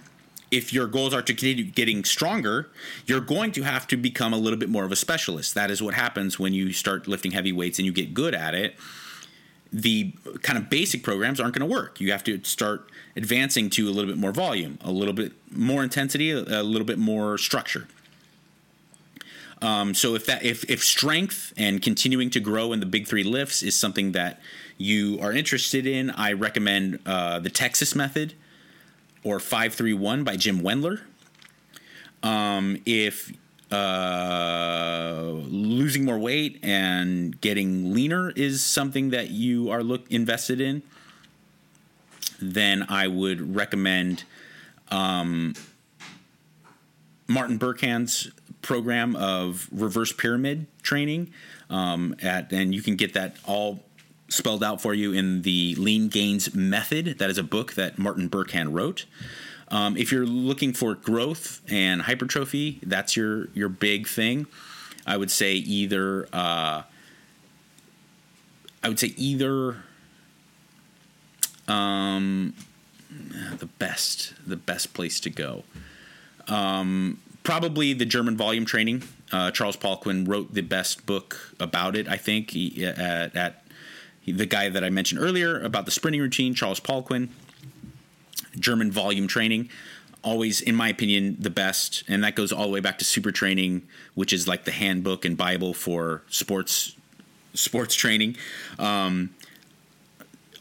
[0.50, 2.68] If your goals are to continue getting stronger,
[3.07, 5.55] you're going to have to become a little bit more of a specialist.
[5.55, 8.55] That is what happens when you start lifting heavy weights and you get good at
[8.55, 8.74] it.
[9.72, 10.12] The
[10.42, 12.00] kind of basic programs aren't going to work.
[12.00, 15.82] You have to start advancing to a little bit more volume, a little bit more
[15.82, 17.86] intensity, a, little bit more structure.
[19.62, 23.22] Um, so if that if if strength and continuing to grow in the big three
[23.22, 24.40] lifts is something that
[24.76, 28.34] you are interested in, I recommend uh, the Texas Method
[29.22, 31.00] or Five Three One by Jim Wendler.
[32.24, 33.32] Um, if
[33.72, 40.82] uh, losing more weight and getting leaner is something that you are look invested in,
[42.40, 44.24] then I would recommend
[44.90, 45.54] um,
[47.26, 51.32] Martin Berkhan's program of reverse pyramid training.
[51.70, 53.82] Um, at and you can get that all
[54.28, 57.18] spelled out for you in the Lean Gains Method.
[57.18, 59.06] That is a book that Martin Berkhan wrote.
[59.72, 64.46] Um, if you're looking for growth and hypertrophy, that's your your big thing.
[65.06, 66.82] I would say either uh,
[68.82, 69.78] I would say either
[71.66, 72.54] um,
[73.58, 75.64] the best the best place to go.
[76.48, 79.04] Um, probably the German volume training.
[79.32, 82.06] Uh, Charles Poliquin wrote the best book about it.
[82.06, 83.64] I think he, at, at
[84.26, 87.30] the guy that I mentioned earlier about the sprinting routine, Charles Poliquin.
[88.59, 89.68] German volume training,
[90.22, 93.32] always, in my opinion, the best, and that goes all the way back to super
[93.32, 93.82] training,
[94.14, 96.96] which is like the handbook and bible for sports
[97.55, 98.36] sports training.
[98.78, 99.34] Um,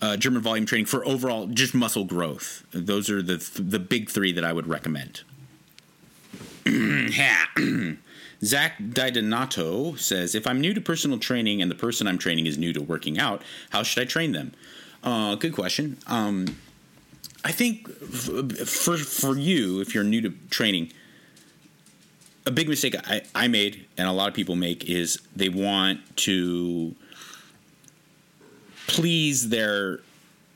[0.02, 2.66] uh, German volume training for overall just muscle growth.
[2.72, 5.22] Those are the the big three that I would recommend.
[8.44, 12.58] Zach Didonato says, "If I'm new to personal training and the person I'm training is
[12.58, 14.54] new to working out, how should I train them?"
[15.04, 15.98] Uh, good question.
[16.08, 16.58] Um,
[17.44, 20.92] I think for for you, if you're new to training,
[22.46, 26.00] a big mistake I, I made and a lot of people make is they want
[26.18, 26.96] to
[28.88, 30.00] please their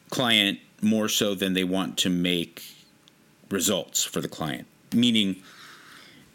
[0.10, 2.64] client more so than they want to make
[3.50, 4.68] results for the client.
[4.94, 5.38] Meaning,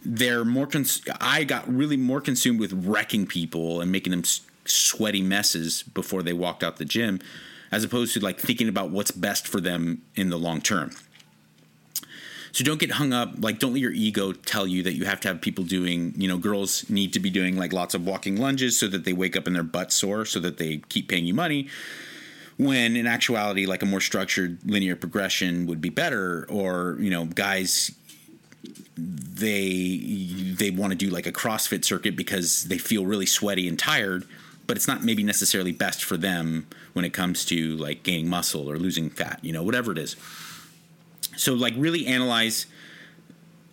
[0.04, 0.66] they're more.
[0.66, 4.24] Cons- I got really more consumed with wrecking people and making them
[4.64, 7.20] sweaty messes before they walked out the gym,
[7.72, 10.90] as opposed to like thinking about what's best for them in the long term.
[12.52, 13.34] So don't get hung up.
[13.38, 16.14] Like, don't let your ego tell you that you have to have people doing.
[16.16, 19.12] You know, girls need to be doing like lots of walking lunges so that they
[19.12, 21.68] wake up and their butt sore, so that they keep paying you money.
[22.56, 26.46] When in actuality, like a more structured linear progression would be better.
[26.50, 27.92] Or you know, guys
[28.96, 29.98] they
[30.56, 34.26] they want to do like a CrossFit circuit because they feel really sweaty and tired,
[34.70, 38.70] but it's not maybe necessarily best for them when it comes to like gaining muscle
[38.70, 40.14] or losing fat, you know, whatever it is.
[41.36, 42.66] So like really analyze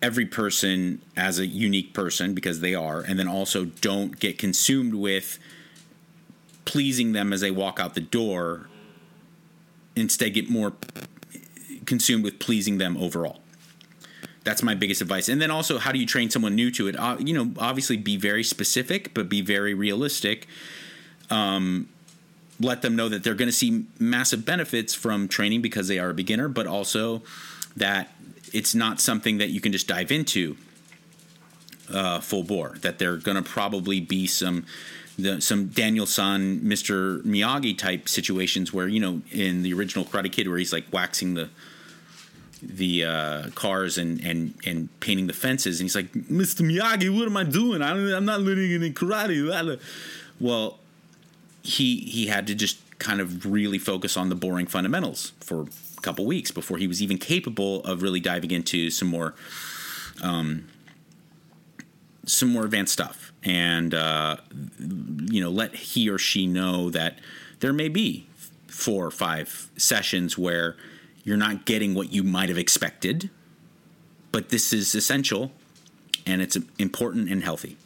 [0.02, 4.92] every person as a unique person because they are and then also don't get consumed
[4.92, 5.38] with
[6.64, 8.68] pleasing them as they walk out the door.
[9.94, 10.72] Instead get more
[11.86, 13.38] consumed with pleasing them overall
[14.44, 15.28] that's my biggest advice.
[15.28, 16.98] And then also, how do you train someone new to it?
[16.98, 20.46] Uh, you know, obviously be very specific, but be very realistic.
[21.30, 21.88] Um,
[22.60, 26.10] let them know that they're going to see massive benefits from training because they are
[26.10, 27.22] a beginner, but also
[27.76, 28.12] that
[28.52, 30.56] it's not something that you can just dive into
[31.92, 32.76] uh, full bore.
[32.80, 34.66] That there are going to probably be some.
[35.20, 37.20] The, some Daniel San, Mr.
[37.22, 41.34] Miyagi type situations where you know in the original Karate Kid where he's like waxing
[41.34, 41.50] the
[42.62, 46.64] the uh, cars and, and and painting the fences, and he's like, "Mr.
[46.64, 47.82] Miyagi, what am I doing?
[47.82, 49.80] I am not learning any karate."
[50.38, 50.78] Well,
[51.68, 56.00] he he had to just kind of really focus on the boring fundamentals for a
[56.00, 59.34] couple weeks before he was even capable of really diving into some more,
[60.22, 60.66] um,
[62.26, 64.36] some more advanced stuff, and uh,
[64.78, 67.18] you know, let he or she know that
[67.60, 68.26] there may be
[68.66, 70.76] four or five sessions where
[71.24, 73.28] you're not getting what you might have expected,
[74.32, 75.52] but this is essential
[76.24, 77.76] and it's important and healthy.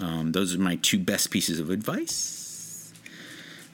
[0.00, 2.39] Um, those are my two best pieces of advice.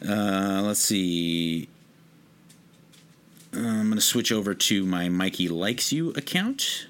[0.02, 1.68] Uh, let's see.
[3.54, 6.86] Uh, I'm going to switch over to my Mikey Likes You account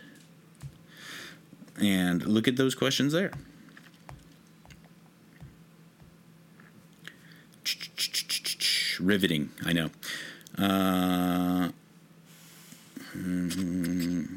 [1.80, 3.30] and look at those questions there.
[8.98, 9.90] Riveting, I know.
[10.56, 11.68] Uh,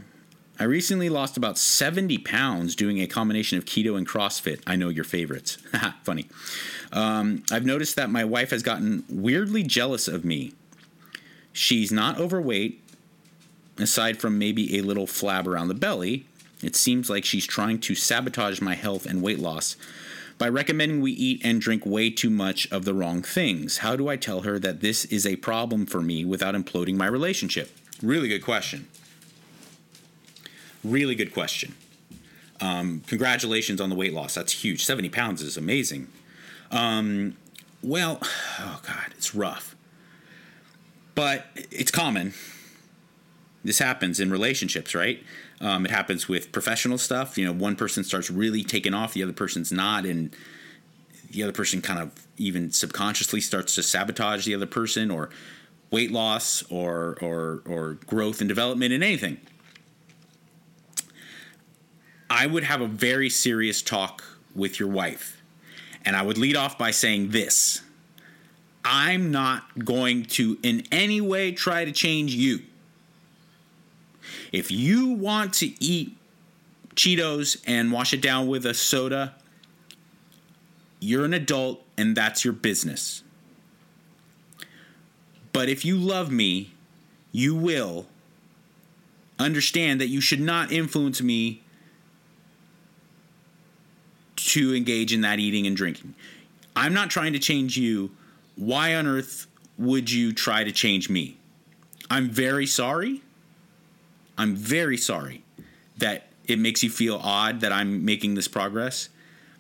[0.60, 4.62] I recently lost about 70 pounds doing a combination of keto and CrossFit.
[4.68, 5.58] I know your favorites.
[6.04, 6.28] Funny.
[6.92, 10.54] Um, I've noticed that my wife has gotten weirdly jealous of me.
[11.54, 12.84] She's not overweight,
[13.78, 16.26] aside from maybe a little flab around the belly.
[16.62, 19.78] It seems like she's trying to sabotage my health and weight loss
[20.38, 23.78] by recommending we eat and drink way too much of the wrong things.
[23.78, 27.08] How do I tell her that this is a problem for me without imploding my
[27.08, 27.72] relationship?
[28.02, 28.88] Really good question.
[30.84, 31.76] Really good question.
[32.62, 34.36] Um, congratulations on the weight loss.
[34.36, 34.84] That's huge.
[34.84, 36.08] 70 pounds is amazing.
[36.72, 37.36] Um,
[37.82, 38.20] well,
[38.60, 39.76] oh God, it's rough.
[41.16, 42.34] But it's common.
[43.64, 45.22] This happens in relationships, right?
[45.60, 47.38] Um, it happens with professional stuff.
[47.38, 50.34] You know, one person starts really taking off, the other person's not, and
[51.30, 55.30] the other person kind of even subconsciously starts to sabotage the other person, or
[55.92, 59.42] weight loss, or or or growth and development in anything.
[62.30, 64.24] I would have a very serious talk
[64.56, 65.42] with your wife.
[66.06, 67.82] And I would lead off by saying this
[68.86, 72.62] I'm not going to in any way try to change you.
[74.52, 76.16] If you want to eat
[76.96, 79.36] Cheetos and wash it down with a soda,
[81.00, 83.24] you're an adult and that's your business.
[85.54, 86.74] But if you love me,
[87.32, 88.08] you will
[89.38, 91.62] understand that you should not influence me
[94.48, 96.16] to engage in that eating and drinking.
[96.76, 98.12] I'm not trying to change you.
[98.56, 101.38] Why on earth would you try to change me?
[102.10, 103.22] I'm very sorry.
[104.38, 105.44] I'm very sorry
[105.98, 109.10] that it makes you feel odd that I'm making this progress,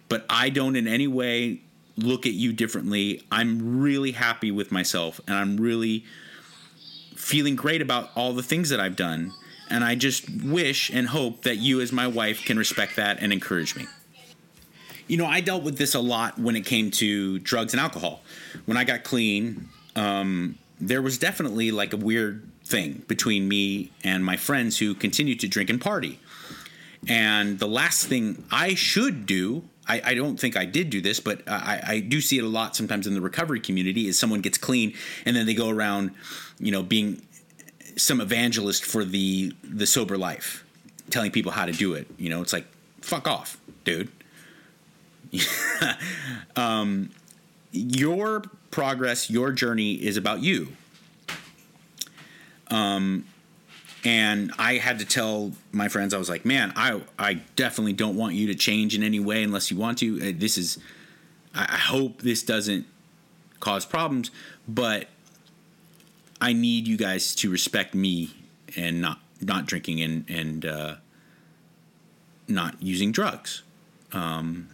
[0.08, 1.62] but I don't in any way
[1.98, 3.22] look at you differently.
[3.32, 6.06] I'm really happy with myself and I'm really
[7.16, 9.34] feeling great about all the things that I've done.
[9.70, 13.32] And I just wish and hope that you, as my wife, can respect that and
[13.32, 13.86] encourage me
[15.10, 18.22] you know, I dealt with this a lot when it came to drugs and alcohol.
[18.66, 24.24] When I got clean, um, there was definitely like a weird thing between me and
[24.24, 26.20] my friends who continued to drink and party.
[27.07, 31.20] And the last thing I should do, I, I don't think I did do this,
[31.20, 34.41] but I, I, do see it a lot sometimes in the recovery community is someone
[34.41, 34.93] gets clean
[35.26, 36.12] and then they go around,
[36.60, 37.26] you know, being
[37.95, 40.64] some evangelist for the the sober life,
[41.10, 42.07] telling people how to do it.
[42.18, 42.68] You know, it's like
[43.01, 44.12] fuck off, dude.
[46.56, 47.10] um,
[47.72, 50.70] your progress, your journey is about you.
[52.70, 53.26] Um,
[54.06, 58.16] and I had to tell my friends, I was like, man, I, I definitely don't
[58.16, 60.30] want you to change in any way unless you want to.
[60.30, 60.78] Uh, this is,
[61.54, 62.86] I hope this doesn't
[63.60, 64.32] cause problems,
[64.68, 65.08] but
[66.40, 68.34] I need you guys to respect me
[68.78, 70.96] and not, not drinking and, and, uh,
[72.48, 73.64] not using drugs.
[74.12, 74.70] Um,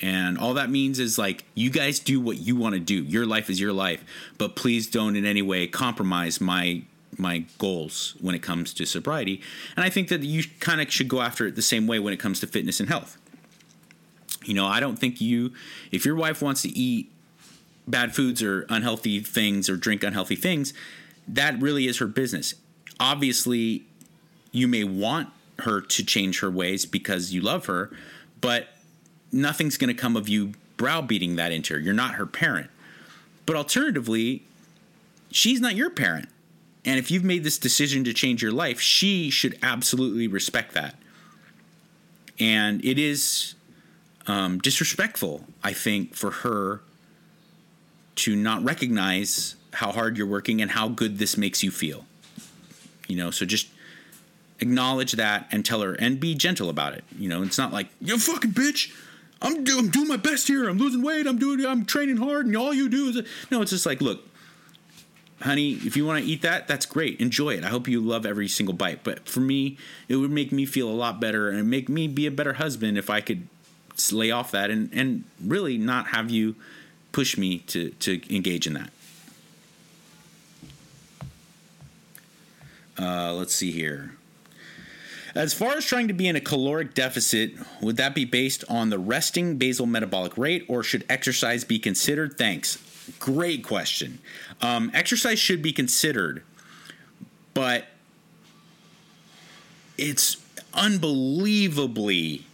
[0.00, 3.02] and all that means is like, you guys do what you want to do.
[3.02, 4.04] Your life is your life,
[4.36, 6.82] but please don't in any way compromise my
[7.16, 9.40] my goals when it comes to sobriety.
[9.76, 12.12] And I think that you kind of should go after it the same way when
[12.12, 13.18] it comes to fitness and health.
[14.44, 15.52] You know, I don't think you,
[15.90, 17.10] if your wife wants to eat
[17.88, 20.72] bad foods or unhealthy things or drink unhealthy things,
[21.26, 22.54] that really is her business.
[23.00, 23.84] Obviously,
[24.52, 25.30] you may want
[25.60, 27.90] her to change her ways because you love her,
[28.40, 28.68] but
[29.32, 31.80] nothing's going to come of you browbeating that into her.
[31.80, 32.70] You're not her parent.
[33.46, 34.42] But alternatively,
[35.30, 36.28] she's not your parent.
[36.84, 40.94] And if you've made this decision to change your life, she should absolutely respect that.
[42.38, 43.54] And it is
[44.26, 46.80] um, disrespectful, I think, for her
[48.16, 52.04] to not recognize how hard you're working and how good this makes you feel.
[53.06, 53.68] You know, so just
[54.60, 57.04] acknowledge that and tell her and be gentle about it.
[57.18, 58.92] You know, it's not like, you fucking bitch.
[59.40, 60.68] I'm, do, I'm doing my best here.
[60.68, 61.26] I'm losing weight.
[61.26, 61.64] I'm doing.
[61.64, 63.62] I'm training hard, and all you do is no.
[63.62, 64.20] It's just like, look,
[65.40, 67.20] honey, if you want to eat that, that's great.
[67.20, 67.64] Enjoy it.
[67.64, 69.04] I hope you love every single bite.
[69.04, 69.78] But for me,
[70.08, 72.98] it would make me feel a lot better and make me be a better husband
[72.98, 73.46] if I could
[74.12, 76.56] lay off that and and really not have you
[77.12, 78.90] push me to to engage in that.
[82.98, 84.17] Uh, let's see here.
[85.38, 88.90] As far as trying to be in a caloric deficit, would that be based on
[88.90, 92.36] the resting basal metabolic rate or should exercise be considered?
[92.36, 92.76] Thanks.
[93.20, 94.18] Great question.
[94.60, 96.42] Um, exercise should be considered,
[97.54, 97.86] but
[99.96, 100.38] it's
[100.74, 102.44] unbelievably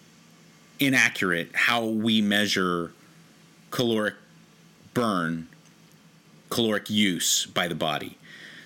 [0.78, 2.92] inaccurate how we measure
[3.70, 4.14] caloric
[4.92, 5.48] burn,
[6.50, 8.18] caloric use by the body.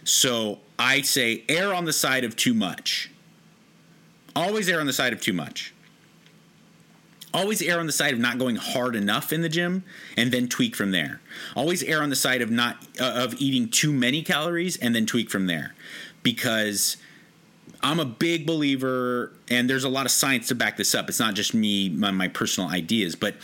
[0.02, 3.12] So I say err on the side of too much
[4.36, 5.74] Always err on the side of too much.
[7.34, 9.84] Always err on the side of not going hard enough in the gym,
[10.16, 11.20] and then tweak from there.
[11.54, 15.04] Always err on the side of not uh, of eating too many calories, and then
[15.06, 15.74] tweak from there,
[16.22, 16.96] because
[17.82, 21.08] I'm a big believer, and there's a lot of science to back this up.
[21.08, 23.36] It's not just me, my, my personal ideas, but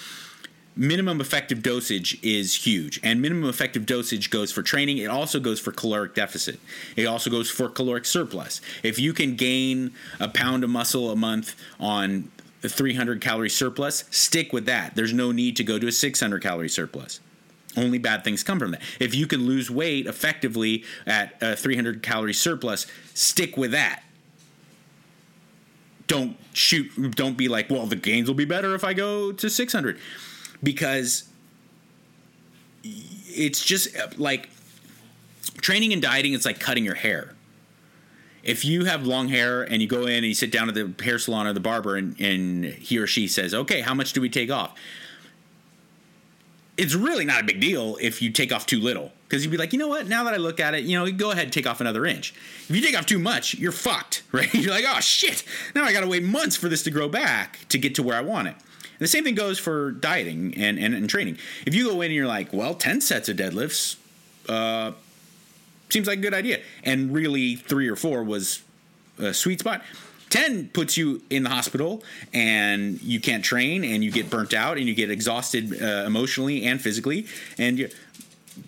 [0.77, 4.99] minimum effective dosage is huge and minimum effective dosage goes for training.
[4.99, 6.59] It also goes for caloric deficit.
[6.97, 8.61] It also goes for caloric surplus.
[8.83, 12.31] If you can gain a pound of muscle a month on
[12.65, 14.95] a 300 calorie surplus stick with that.
[14.97, 17.21] There's no need to go to a 600 calorie surplus.
[17.77, 18.83] Only bad things come from that.
[18.99, 24.03] If you can lose weight effectively at a 300 calorie surplus stick with that.
[26.07, 29.51] Don't shoot don't be like well the gains will be better if i go to
[29.51, 29.99] 600
[30.65, 31.29] because
[33.27, 34.49] it's just like
[35.61, 37.35] training and dieting it's like cutting your hair.
[38.43, 40.93] If you have long hair and you go in and you sit down at the
[41.03, 44.21] hair salon or the barber and, and he or she says okay how much do
[44.21, 44.75] we take off?
[46.77, 49.57] It's really not a big deal if you take off too little because you'd be
[49.57, 50.07] like you know what?
[50.07, 52.35] Now that i look at it you know go ahead and take off another inch.
[52.69, 54.53] If you take off too much you're fucked right?
[54.55, 55.45] You're like oh shit.
[55.75, 58.21] Now i gotta wait months for this to grow back to get to where i
[58.21, 58.57] want it
[59.05, 61.37] the same thing goes for dieting and, and, and training.
[61.67, 63.97] If you go in and you're like, well, 10 sets of deadlifts
[64.49, 64.93] uh,
[65.91, 66.61] seems like a good idea.
[66.83, 68.63] And really, three or four was
[69.19, 69.83] a sweet spot.
[70.31, 72.03] 10 puts you in the hospital
[72.33, 76.65] and you can't train and you get burnt out and you get exhausted uh, emotionally
[76.65, 77.27] and physically.
[77.59, 77.91] And you,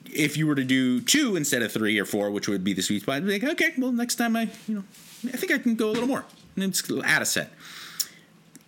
[0.04, 2.82] if you were to do two instead of three or four, which would be the
[2.82, 4.84] sweet spot, like, okay, well, next time I, you know,
[5.32, 6.24] I think I can go a little more
[6.56, 7.50] and just add a set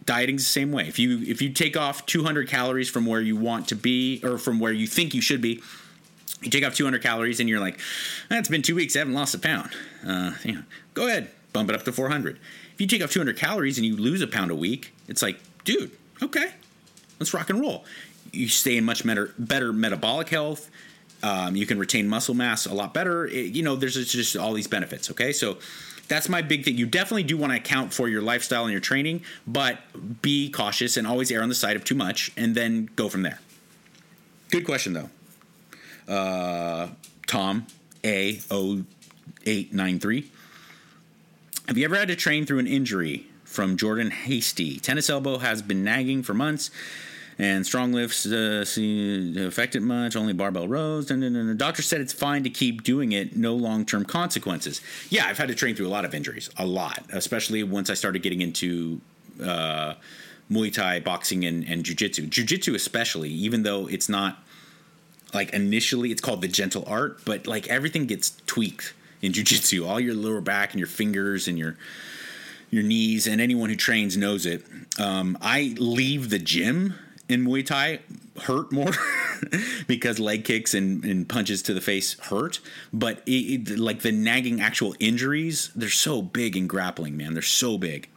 [0.09, 0.89] dieting's the same way.
[0.89, 4.39] If you if you take off 200 calories from where you want to be or
[4.39, 5.63] from where you think you should be,
[6.41, 7.79] you take off 200 calories and you're like,
[8.31, 9.71] that's been two weeks, I haven't lost a pound.
[10.07, 10.33] Uh,
[10.95, 12.39] go ahead, bump it up to 400.
[12.73, 15.39] If you take off 200 calories and you lose a pound a week, it's like,
[15.65, 15.91] dude,
[16.23, 16.53] okay,
[17.21, 17.85] let's rock and roll.
[18.33, 20.71] You stay in much better better metabolic health.
[21.23, 23.27] Um, you can retain muscle mass a lot better.
[23.27, 25.11] It, you know, there's just all these benefits.
[25.11, 25.59] Okay, so
[26.09, 26.77] that's my big thing.
[26.77, 29.79] You definitely do want to account for your lifestyle and your training, but
[30.23, 33.23] be cautious and always err on the side of too much, and then go from
[33.23, 33.39] there.
[34.51, 35.11] Good question though.
[36.13, 36.89] Uh,
[37.27, 37.67] Tom
[38.05, 38.85] A O
[39.47, 40.31] eight nine three.
[41.67, 43.27] Have you ever had to train through an injury?
[43.45, 44.79] From Jordan Hasty.
[44.79, 46.71] Tennis elbow has been nagging for months
[47.39, 48.65] and strong lifts uh,
[49.39, 50.17] affect it much.
[50.17, 51.11] Only barbell rows.
[51.11, 53.37] And the doctor said it's fine to keep doing it.
[53.37, 54.81] No long term consequences.
[55.09, 57.95] Yeah, I've had to train through a lot of injuries, a lot, especially once I
[57.95, 59.01] started getting into.
[59.43, 59.95] Uh,
[60.51, 62.27] Muay Thai, boxing, and, and Jiu Jitsu.
[62.27, 64.39] Jiu Jitsu, especially, even though it's not
[65.35, 69.87] like initially, it's called the gentle art, but like everything gets tweaked in Jiu Jitsu.
[69.87, 71.77] All your lower back and your fingers and your
[72.71, 74.65] your knees, and anyone who trains knows it.
[74.99, 76.95] Um, I leave the gym
[77.29, 78.01] in Muay Thai
[78.43, 78.93] hurt more
[79.87, 82.61] because leg kicks and, and, punches to the face hurt.
[82.93, 87.35] But it, it, like the nagging actual injuries, they're so big in grappling, man.
[87.35, 88.09] They're so big.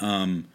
[0.00, 0.46] Um,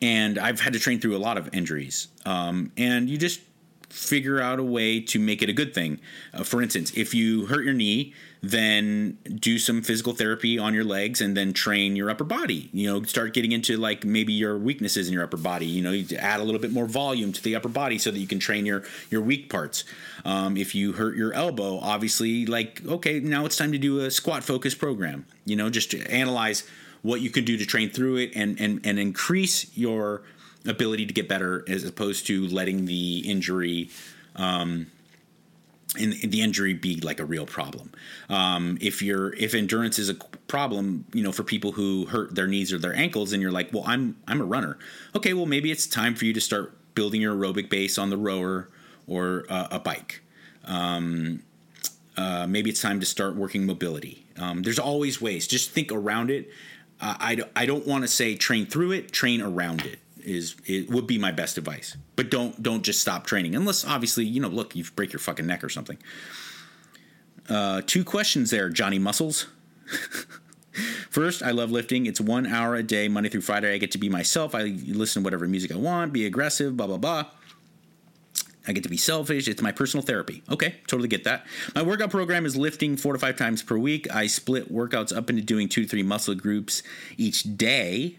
[0.00, 2.08] and I've had to train through a lot of injuries.
[2.24, 3.40] Um, and you just
[3.88, 6.00] figure out a way to make it a good thing.
[6.32, 10.84] Uh, for instance, if you hurt your knee, then do some physical therapy on your
[10.84, 12.70] legs and then train your upper body.
[12.72, 15.66] You know, start getting into like maybe your weaknesses in your upper body.
[15.66, 18.18] You know, you add a little bit more volume to the upper body so that
[18.18, 19.84] you can train your your weak parts.
[20.24, 24.10] Um, if you hurt your elbow, obviously, like okay, now it's time to do a
[24.10, 25.26] squat focus program.
[25.44, 26.64] You know, just analyze
[27.02, 30.22] what you can do to train through it and and and increase your
[30.66, 33.90] ability to get better as opposed to letting the injury.
[34.36, 34.86] Um,
[35.98, 37.92] and the injury be like a real problem.
[38.28, 42.46] Um, if you're if endurance is a problem, you know, for people who hurt their
[42.46, 44.78] knees or their ankles, and you're like, well, I'm I'm a runner.
[45.16, 48.16] Okay, well, maybe it's time for you to start building your aerobic base on the
[48.16, 48.68] rower
[49.06, 50.22] or uh, a bike.
[50.64, 51.42] Um,
[52.16, 54.26] uh, maybe it's time to start working mobility.
[54.38, 55.46] Um, there's always ways.
[55.46, 56.50] Just think around it.
[57.00, 60.90] Uh, I, I don't want to say train through it, train around it is it
[60.90, 61.96] would be my best advice.
[62.16, 65.46] But don't don't just stop training unless obviously you know look you break your fucking
[65.46, 65.98] neck or something.
[67.48, 69.46] Uh, two questions there, Johnny Muscles.
[71.10, 72.06] First, I love lifting.
[72.06, 73.74] It's one hour a day, Monday through Friday.
[73.74, 74.54] I get to be myself.
[74.54, 77.26] I listen to whatever music I want, be aggressive, blah blah blah.
[78.68, 79.48] I get to be selfish.
[79.48, 80.42] It's my personal therapy.
[80.50, 81.46] Okay, totally get that.
[81.74, 84.12] My workout program is lifting four to five times per week.
[84.14, 86.82] I split workouts up into doing two to three muscle groups
[87.16, 88.18] each day.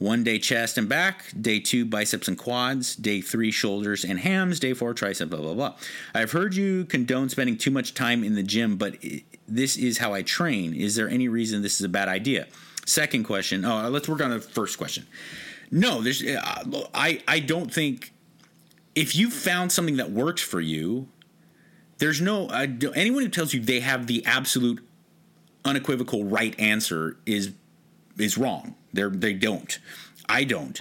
[0.00, 4.58] One day chest and back, day two biceps and quads, day three shoulders and hams,
[4.58, 5.74] day four tricep, blah, blah, blah.
[6.14, 8.96] I've heard you condone spending too much time in the gym, but
[9.46, 10.72] this is how I train.
[10.72, 12.46] Is there any reason this is a bad idea?
[12.86, 13.62] Second question.
[13.62, 15.06] Oh, let's work on the first question.
[15.70, 16.24] No, there's.
[16.24, 18.14] Uh, I I don't think
[18.94, 21.08] if you found something that works for you,
[21.98, 24.82] there's no anyone who tells you they have the absolute
[25.62, 27.52] unequivocal right answer is
[28.16, 28.76] is wrong.
[28.92, 29.78] They they don't.
[30.28, 30.80] I don't.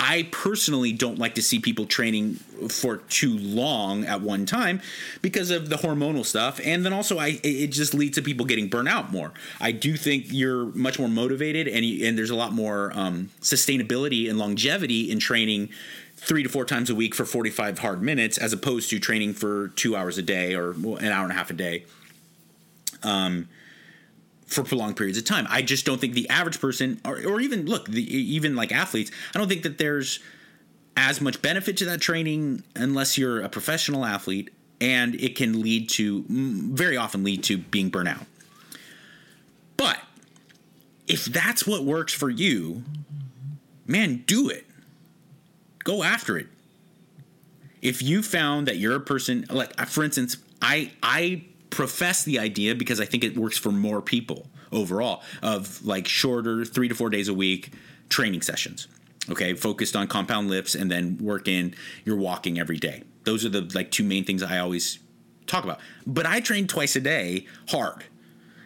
[0.00, 2.34] I personally don't like to see people training
[2.68, 4.80] for too long at one time
[5.22, 8.68] because of the hormonal stuff, and then also I it just leads to people getting
[8.68, 9.32] burnt out more.
[9.60, 14.30] I do think you're much more motivated, and and there's a lot more um, sustainability
[14.30, 15.70] and longevity in training
[16.16, 19.68] three to four times a week for 45 hard minutes as opposed to training for
[19.68, 21.84] two hours a day or an hour and a half a day.
[23.04, 23.48] Um,
[24.48, 25.46] for prolonged periods of time.
[25.48, 29.10] I just don't think the average person, or, or even look, the, even like athletes,
[29.34, 30.20] I don't think that there's
[30.96, 35.88] as much benefit to that training unless you're a professional athlete, and it can lead
[35.90, 38.26] to very often lead to being burnt out.
[39.76, 39.98] But
[41.06, 42.82] if that's what works for you,
[43.86, 44.66] man, do it.
[45.84, 46.48] Go after it.
[47.80, 52.74] If you found that you're a person like for instance, I I profess the idea
[52.74, 57.10] because I think it works for more people overall of like shorter, three to four
[57.10, 57.72] days a week
[58.08, 58.88] training sessions.
[59.30, 63.02] Okay, focused on compound lifts and then work in your walking every day.
[63.24, 64.98] Those are the like two main things I always
[65.46, 65.80] talk about.
[66.06, 68.04] But I train twice a day hard.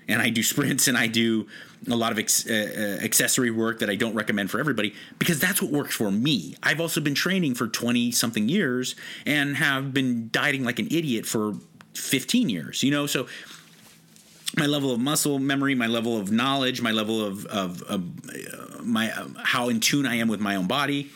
[0.09, 1.47] And I do sprints and I do
[1.91, 5.41] a lot of ex- uh, uh accessory work that I don't recommend for everybody because
[5.41, 6.57] that's what works for me.
[6.63, 8.95] I've also been training for 20 something years
[9.27, 11.55] and have been dieting like an idiot for
[11.95, 13.07] 15 years, you know?
[13.07, 13.27] So
[14.57, 18.83] my level of muscle memory, my level of knowledge, my level of, of, of uh,
[18.83, 21.11] my uh, how in tune I am with my own body.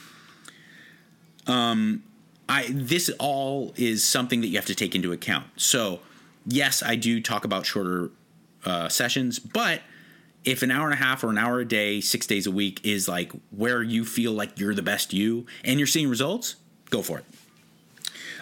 [1.46, 2.02] Um,
[2.48, 5.46] I this all is something that you have to take into account.
[5.56, 6.00] So,
[6.46, 8.10] yes, I do talk about shorter
[8.64, 9.82] uh, sessions, but
[10.44, 12.80] if an hour and a half or an hour a day, six days a week
[12.84, 16.56] is like where you feel like you're the best you and you're seeing results,
[16.88, 17.24] go for it.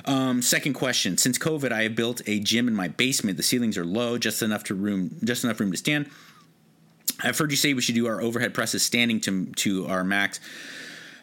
[0.07, 3.37] Um, second question: Since COVID, I have built a gym in my basement.
[3.37, 6.11] The ceilings are low, just enough to room, just enough room to stand.
[7.23, 10.41] I've heard you say we should do our overhead presses standing to to our max,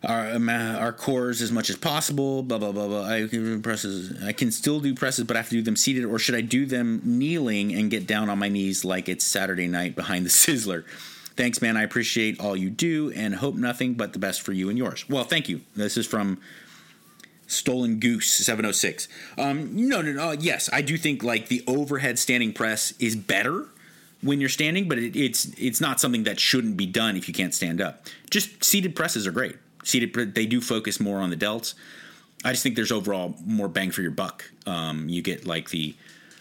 [0.04, 2.44] our um, our cores as much as possible.
[2.44, 3.04] Blah blah blah blah.
[3.04, 4.24] I can presses.
[4.24, 6.42] I can still do presses, but I have to do them seated, or should I
[6.42, 10.30] do them kneeling and get down on my knees like it's Saturday night behind the
[10.32, 10.86] sizzler?
[11.36, 11.78] Thanks, man.
[11.78, 15.08] I appreciate all you do and hope nothing but the best for you and yours.
[15.08, 15.62] Well, thank you.
[15.76, 16.40] This is from
[17.52, 19.08] Stolen Goose 706.
[19.38, 20.32] Um, no, no, no.
[20.32, 23.68] Yes, I do think like the overhead standing press is better
[24.22, 27.34] when you're standing, but it, it's it's not something that shouldn't be done if you
[27.34, 28.06] can't stand up.
[28.30, 29.56] Just seated presses are great.
[29.84, 31.74] Seated, they do focus more on the delts.
[32.46, 34.50] I just think there's overall more bang for your buck.
[34.66, 35.96] Um, you get like the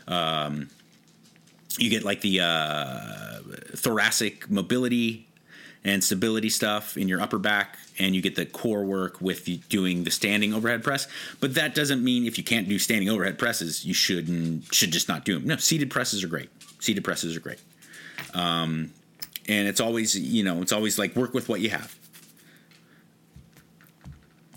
[0.07, 0.69] um,
[1.79, 3.39] you get like the uh,
[3.75, 5.27] thoracic mobility
[5.85, 10.05] and stability stuff in your upper back and you get the core work with doing
[10.05, 11.07] the standing overhead press.
[11.41, 15.09] But that doesn't mean if you can't do standing overhead presses you shouldn't should just
[15.09, 16.51] not do them no seated presses are great.
[16.81, 17.61] Seated presses are great.
[18.35, 18.93] Um,
[19.49, 21.97] and it's always you know it's always like work with what you have.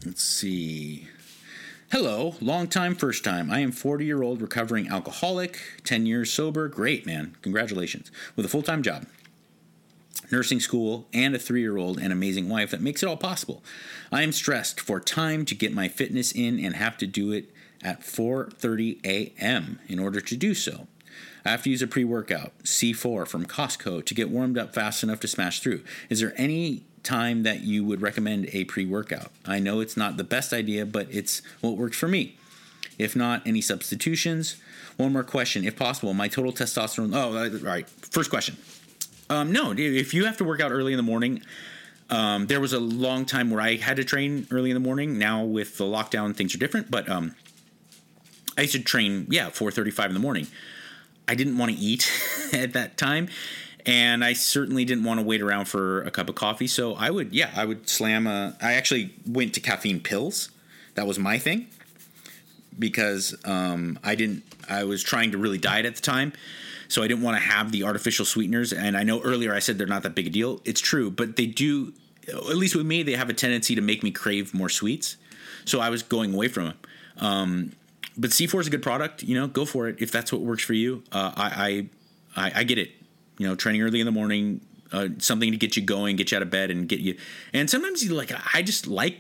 [0.05, 1.07] Let's see.
[1.89, 3.49] Hello long time first time.
[3.49, 6.67] I am 40 year old recovering alcoholic 10 years sober.
[6.67, 7.35] Great man.
[7.41, 8.11] Congratulations.
[8.35, 9.05] With a full-time job
[10.31, 13.63] nursing school, and a three year old and amazing wife that makes it all possible.
[14.11, 17.49] I am stressed for time to get my fitness in and have to do it
[17.81, 19.79] at 4:30 a.m.
[19.87, 20.87] in order to do so.
[21.45, 25.19] I have to use a pre-workout, C4 from Costco to get warmed up fast enough
[25.21, 25.83] to smash through.
[26.09, 29.31] Is there any time that you would recommend a pre-workout?
[29.45, 32.37] I know it's not the best idea, but it's what works for me.
[32.97, 34.55] If not, any substitutions?
[34.97, 36.13] One more question, if possible.
[36.13, 37.13] My total testosterone.
[37.13, 37.89] Oh, all right.
[37.89, 38.55] First question.
[39.33, 41.41] Um, no, if you have to work out early in the morning,
[42.11, 45.17] um, there was a long time where I had to train early in the morning.
[45.17, 46.91] Now with the lockdown, things are different.
[46.91, 47.35] But um,
[48.55, 50.45] I used to train, yeah, four thirty-five in the morning.
[51.27, 52.11] I didn't want to eat
[52.53, 53.27] at that time,
[53.87, 56.67] and I certainly didn't want to wait around for a cup of coffee.
[56.67, 58.55] So I would, yeah, I would slam a.
[58.61, 60.51] I actually went to caffeine pills.
[60.93, 61.69] That was my thing
[62.77, 64.43] because um, I didn't.
[64.69, 66.33] I was trying to really diet at the time
[66.87, 68.73] so I didn't want to have the artificial sweeteners.
[68.73, 70.61] And I know earlier I said they're not that big a deal.
[70.65, 71.93] It's true, but they do.
[72.27, 75.17] At least with me, they have a tendency to make me crave more sweets.
[75.65, 76.77] So I was going away from them.
[77.17, 77.71] Um,
[78.17, 79.23] but C4 is a good product.
[79.23, 81.03] You know, go for it if that's what works for you.
[81.11, 81.87] Uh, I,
[82.35, 82.91] I, I get it.
[83.37, 84.61] You know, training early in the morning,
[84.91, 87.17] uh, something to get you going, get you out of bed, and get you.
[87.51, 88.31] And sometimes you like.
[88.53, 89.17] I just like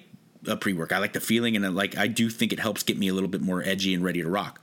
[0.47, 0.91] a pre work.
[0.91, 3.13] I like the feeling, and I like I do think it helps get me a
[3.13, 4.61] little bit more edgy and ready to rock.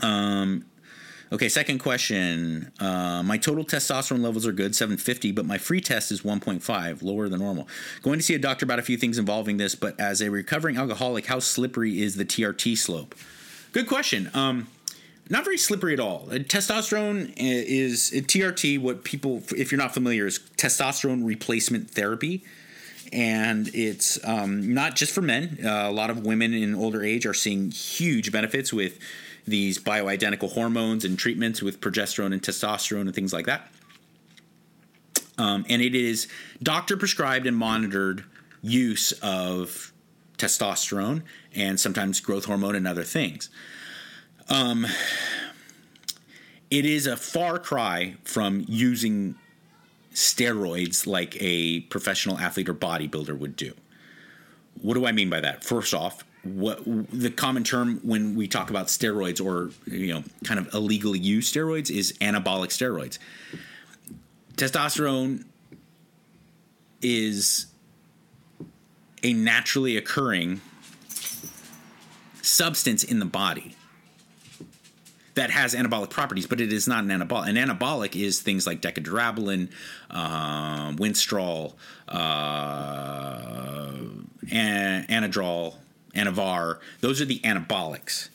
[0.00, 0.64] Um,
[1.30, 2.72] Okay, second question.
[2.80, 7.28] Uh, my total testosterone levels are good, 750, but my free test is 1.5, lower
[7.28, 7.68] than normal.
[8.02, 10.78] Going to see a doctor about a few things involving this, but as a recovering
[10.78, 13.14] alcoholic, how slippery is the TRT slope?
[13.72, 14.30] Good question.
[14.32, 14.68] Um,
[15.28, 16.28] not very slippery at all.
[16.30, 18.80] Uh, testosterone is uh, TRT.
[18.80, 22.42] What people, if you're not familiar, is testosterone replacement therapy,
[23.12, 25.58] and it's um, not just for men.
[25.62, 28.98] Uh, a lot of women in older age are seeing huge benefits with
[29.48, 33.70] these bioidentical hormones and treatments with progesterone and testosterone and things like that.
[35.36, 36.26] Um, and it is
[36.62, 38.24] doctor prescribed and monitored
[38.60, 39.92] use of
[40.36, 41.22] testosterone
[41.54, 43.50] and sometimes growth hormone and other things.
[44.48, 44.86] Um,
[46.70, 49.36] it is a far cry from using
[50.12, 53.72] steroids like a professional athlete or bodybuilder would do.
[54.80, 55.64] What do I mean by that?
[55.64, 60.58] First off, what the common term when we talk about steroids or you know kind
[60.60, 63.18] of illegally used steroids is anabolic steroids.
[64.56, 65.44] Testosterone
[67.00, 67.66] is
[69.22, 70.60] a naturally occurring
[72.42, 73.74] substance in the body
[75.38, 77.48] that has anabolic properties, but it is not an anabolic.
[77.48, 79.70] An anabolic is things like Deca-Durabolin,
[80.10, 81.74] um, winstrol,
[82.08, 83.92] uh,
[84.50, 85.76] an- anadrol,
[86.14, 86.78] anavar.
[87.00, 88.28] Those are the anabolics.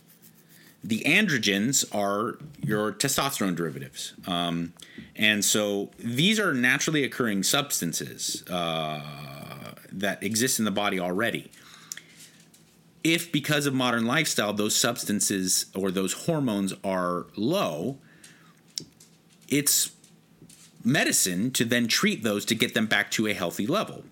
[0.84, 4.14] The androgens are your testosterone derivatives.
[4.28, 4.74] Um,
[5.16, 11.52] and so these are naturally occurring substances uh, that exist in the body already
[13.04, 17.98] if because of modern lifestyle those substances or those hormones are low,
[19.50, 19.92] it's
[20.84, 24.04] medicine to then treat those to get them back to a healthy level.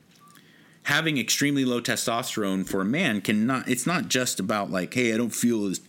[0.83, 5.17] Having extremely low testosterone for a man cannot it's not just about like, hey, I
[5.17, 5.81] don't feel as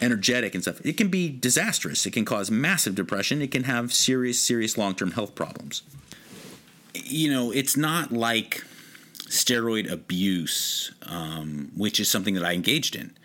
[0.00, 0.84] energetic and stuff.
[0.84, 2.04] It can be disastrous.
[2.04, 3.40] It can cause massive depression.
[3.40, 5.82] It can have serious, serious long term health problems.
[6.94, 8.64] You know, it's not like
[9.28, 13.16] steroid abuse, um, which is something that I engaged in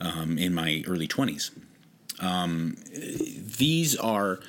[0.00, 1.50] um, in my early 20s.
[2.20, 4.40] Um, these are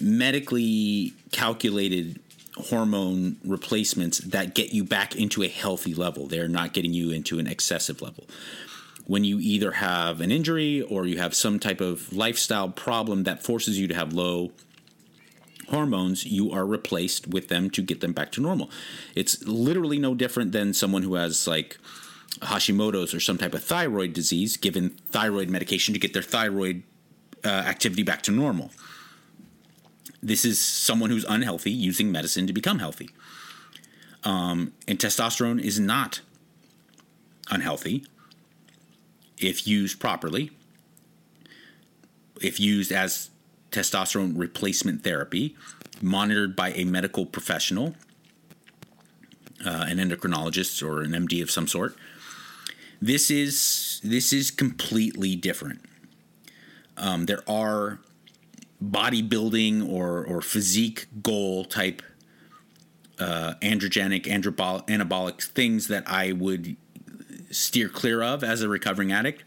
[0.00, 2.20] medically calculated
[2.56, 6.26] hormone replacements that get you back into a healthy level.
[6.26, 8.24] They're not getting you into an excessive level.
[9.06, 13.42] When you either have an injury or you have some type of lifestyle problem that
[13.42, 14.52] forces you to have low
[15.68, 18.70] hormones, you are replaced with them to get them back to normal.
[19.14, 21.78] It's literally no different than someone who has like
[22.40, 26.82] Hashimoto's or some type of thyroid disease, given thyroid medication to get their thyroid
[27.44, 28.70] uh, activity back to normal.
[30.24, 33.10] This is someone who's unhealthy using medicine to become healthy.
[34.24, 36.22] Um, and testosterone is not
[37.50, 38.06] unhealthy
[39.36, 40.50] if used properly,
[42.40, 43.28] if used as
[43.70, 45.54] testosterone replacement therapy,
[46.00, 47.94] monitored by a medical professional,
[49.66, 51.96] uh, an endocrinologist or an MD of some sort.
[53.02, 55.82] This is this is completely different.
[56.96, 57.98] Um, there are
[58.90, 62.02] bodybuilding or or physique goal type
[63.18, 66.76] uh, androgenic androbol- anabolic things that I would
[67.50, 69.44] steer clear of as a recovering addict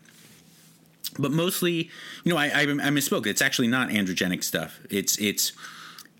[1.19, 1.89] but mostly,
[2.23, 3.25] you know, I, I, I misspoke.
[3.25, 4.79] It's actually not androgenic stuff.
[4.89, 5.53] It's it's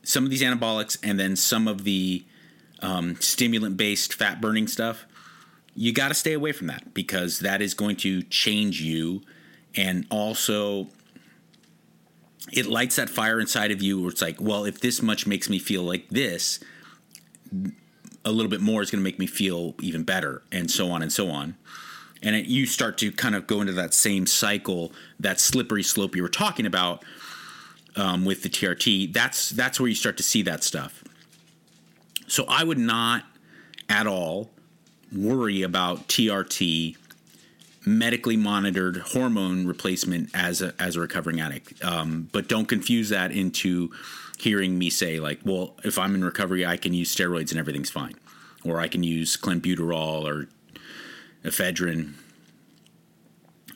[0.03, 2.23] some of these anabolics and then some of the
[2.81, 5.05] um, stimulant based fat burning stuff.
[5.75, 9.21] You got to stay away from that because that is going to change you,
[9.75, 10.87] and also
[12.51, 15.49] it lights that fire inside of you where it's like, well, if this much makes
[15.49, 16.59] me feel like this,
[18.23, 21.01] a little bit more is going to make me feel even better, and so on
[21.01, 21.55] and so on
[22.23, 26.15] and it, you start to kind of go into that same cycle, that slippery slope
[26.15, 27.03] you were talking about
[27.95, 29.13] um, with the TRT.
[29.13, 31.03] That's that's where you start to see that stuff.
[32.27, 33.23] So I would not
[33.89, 34.49] at all
[35.15, 36.97] worry about TRT
[37.87, 41.83] medically monitored hormone replacement as a, as a recovering addict.
[41.83, 43.91] Um, but don't confuse that into
[44.37, 47.89] hearing me say like, well, if I'm in recovery, I can use steroids and everything's
[47.89, 48.15] fine,
[48.63, 50.47] or I can use clenbuterol or
[51.43, 52.13] ephedrine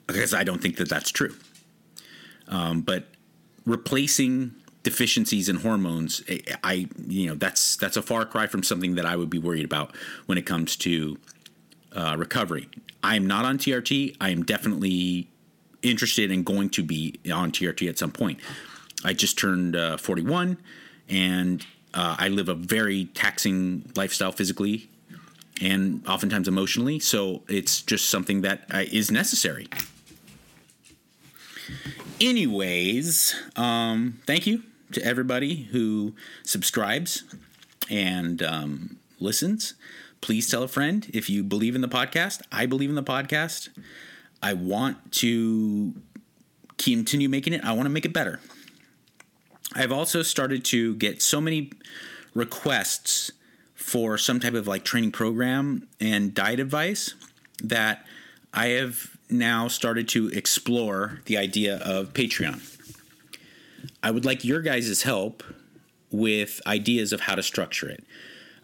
[0.07, 1.35] because I don't think that that's true.
[2.47, 3.05] Um, but
[3.65, 4.53] replacing
[4.83, 6.21] deficiencies in hormones,
[6.63, 9.63] I you know that's that's a far cry from something that I would be worried
[9.63, 9.95] about
[10.25, 11.17] when it comes to
[11.95, 12.69] uh, recovery.
[13.03, 14.15] I am not on TRT.
[14.21, 15.27] I am definitely
[15.81, 18.39] interested in going to be on TRT at some point.
[19.03, 20.57] I just turned uh, 41,
[21.09, 24.89] and uh, I live a very taxing lifestyle physically
[25.61, 26.99] and oftentimes emotionally.
[26.99, 29.67] So it's just something that uh, is necessary.
[32.19, 36.13] anyways, um, thank you to everybody who
[36.43, 37.23] subscribes
[37.89, 39.75] and um, listens.
[40.21, 42.41] Please tell a friend if you believe in the podcast.
[42.51, 43.69] I believe in the podcast.
[44.41, 45.93] I want to
[46.77, 47.63] continue making it.
[47.63, 48.39] I want to make it better.
[49.73, 51.71] I've also started to get so many
[52.33, 53.31] requests
[53.73, 57.15] for some type of like training program and diet advice
[57.63, 58.05] that
[58.53, 62.61] I have now started to explore the idea of Patreon.
[64.03, 65.43] I would like your guys' help
[66.11, 68.03] with ideas of how to structure it.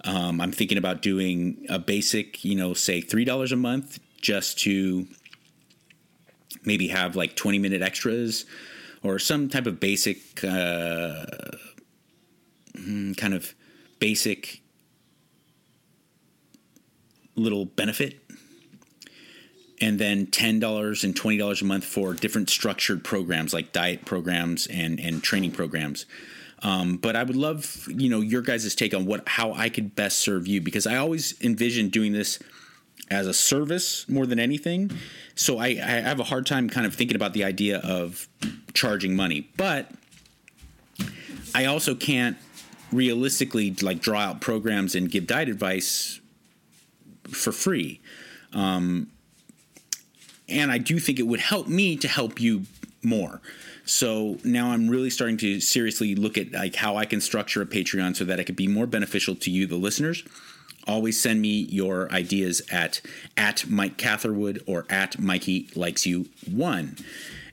[0.07, 5.05] Um, I'm thinking about doing a basic, you know, say $3 a month just to
[6.63, 8.45] maybe have like 20 minute extras
[9.03, 11.25] or some type of basic, uh,
[12.75, 13.53] hmm, kind of
[13.99, 14.61] basic
[17.35, 18.23] little benefit
[19.81, 24.99] and then $10 and $20 a month for different structured programs like diet programs and,
[25.01, 26.05] and training programs.
[26.63, 29.95] Um, but I would love, you know, your guys' take on what how I could
[29.95, 32.39] best serve you because I always envision doing this
[33.09, 34.91] as a service more than anything.
[35.35, 38.27] So I, I have a hard time kind of thinking about the idea of
[38.73, 39.49] charging money.
[39.55, 39.91] But
[41.53, 42.37] I also can't
[42.91, 46.19] realistically like draw out programs and give diet advice
[47.29, 48.01] for free.
[48.53, 49.11] Um,
[50.49, 52.63] and I do think it would help me to help you
[53.03, 53.41] more.
[53.87, 57.65] So now I'm really starting to seriously look at like how I can structure a
[57.65, 60.23] Patreon so that it could be more beneficial to you, the listeners.
[60.85, 63.01] Always send me your ideas at
[63.37, 66.97] at Mike Catherwood or at Mikey Likes You One.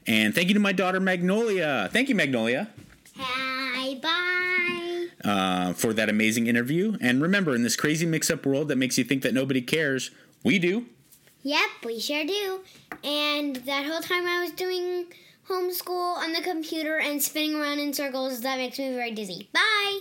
[0.09, 1.89] And thank you to my daughter Magnolia.
[1.93, 2.69] Thank you, Magnolia.
[3.17, 5.09] Hi, bye.
[5.25, 6.97] Uh, for that amazing interview.
[7.01, 10.11] And remember, in this crazy mix up world that makes you think that nobody cares,
[10.43, 10.87] we do.
[11.45, 12.61] Yep, we sure do.
[13.05, 15.07] And that whole time I was doing
[15.49, 19.49] homeschool on the computer and spinning around in circles, that makes me very dizzy.
[19.53, 20.01] Bye.